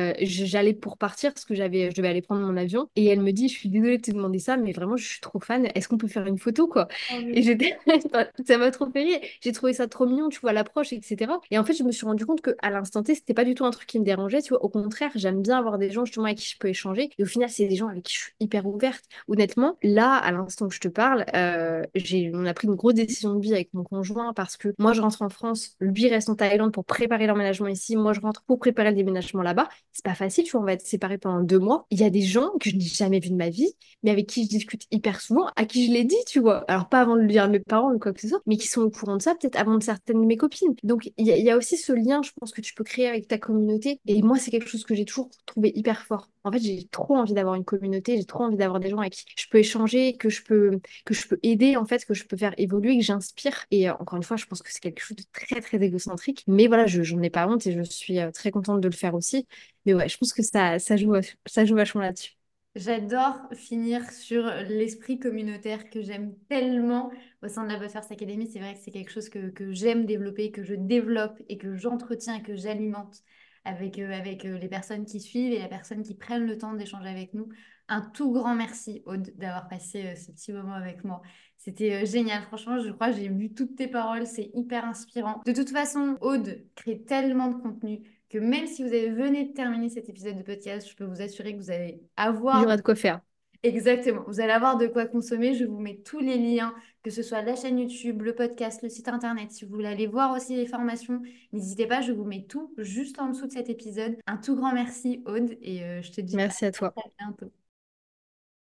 [0.52, 2.88] j'allais pour partir parce que j'avais, je devais aller prendre mon avion.
[2.96, 5.20] Et elle me dit, je suis désolée de te demander ça, mais vraiment, je suis
[5.20, 5.66] trop fan.
[5.74, 6.88] Est-ce qu'on peut faire une photo, quoi?
[7.12, 7.76] Oh, Et j'étais,
[8.46, 9.18] ça m'a trop fait rire.
[9.40, 11.40] J'ai trouvé ça trop mignon, tu vois, l'approche, etc.
[11.50, 13.54] Et en fait, je me suis rendu compte que à l'instant T, c'était pas du
[13.54, 14.62] tout un truc qui me dérangeait, tu vois.
[14.64, 17.10] Au contraire, j'aime bien avoir des gens justement avec qui je peux échanger.
[17.18, 19.04] Et au final, c'est des gens avec qui je suis hyper ouverte.
[19.28, 22.94] Honnêtement, là, à l'instant que je te parle, euh, j'ai, on a pris une grosse
[22.94, 26.28] décision de vie avec mon conjoint parce que moi, je rentre en France, lui reste
[26.28, 27.96] en Thaïlande pour préparer l'emménagement ici.
[27.96, 29.68] Moi, je rentre pour préparer le déménagement là-bas.
[29.92, 31.86] C'est pas facile, tu vois, on va être séparés pendant deux mois.
[31.90, 33.72] Il y a des gens que je n'ai jamais vus de ma vie,
[34.02, 36.64] mais avec qui je discute hyper souvent, à qui je l'ai dit, tu vois.
[36.68, 38.56] Alors, pas avant de le dire à mes parents ou quoi que ce soit, mais
[38.56, 40.74] qui sont au courant de ça, peut-être avant de certaines de mes copines.
[40.82, 43.38] Donc, il y, a aussi ce lien, je pense, que tu peux créer avec ta
[43.38, 44.00] communauté.
[44.06, 46.31] Et moi, c'est quelque chose que j'ai toujours trouvé hyper fort.
[46.44, 49.12] En fait, j'ai trop envie d'avoir une communauté, j'ai trop envie d'avoir des gens avec
[49.14, 52.24] qui je peux échanger, que je peux, que je peux aider, en fait, que je
[52.24, 53.64] peux faire évoluer, que j'inspire.
[53.70, 56.44] Et euh, encore une fois, je pense que c'est quelque chose de très, très égocentrique.
[56.48, 59.14] Mais voilà, je ai pas honte et je suis euh, très contente de le faire
[59.14, 59.46] aussi.
[59.86, 61.14] Mais ouais, je pense que ça, ça, joue,
[61.46, 62.32] ça joue vachement là-dessus.
[62.74, 67.10] J'adore finir sur l'esprit communautaire que j'aime tellement
[67.42, 68.46] au sein de la First Academy.
[68.50, 71.76] C'est vrai que c'est quelque chose que, que j'aime développer, que je développe et que
[71.76, 73.22] j'entretiens, que j'alimente
[73.64, 76.74] avec, euh, avec euh, les personnes qui suivent et les personnes qui prennent le temps
[76.74, 77.48] d'échanger avec nous.
[77.88, 81.22] Un tout grand merci, Aude, d'avoir passé euh, ce petit moment avec moi.
[81.58, 82.42] C'était génial.
[82.42, 84.26] Franchement, je crois que j'ai vu toutes tes paroles.
[84.26, 85.40] C'est hyper inspirant.
[85.46, 89.52] De toute façon, Aude crée tellement de contenu que même si vous avez venez de
[89.52, 92.58] terminer cet épisode de podcast, je peux vous assurer que vous allez avoir...
[92.58, 93.20] Il y aura de quoi faire.
[93.62, 94.24] Exactement.
[94.26, 95.54] Vous allez avoir de quoi consommer.
[95.54, 98.88] Je vous mets tous les liens, que ce soit la chaîne YouTube, le podcast, le
[98.88, 99.52] site internet.
[99.52, 102.00] Si vous voulez aller voir aussi les formations, n'hésitez pas.
[102.00, 104.16] Je vous mets tout juste en dessous de cet épisode.
[104.26, 105.56] Un tout grand merci, Aude.
[105.62, 106.92] Et euh, je te dis merci à, toi.
[106.96, 107.52] à bientôt.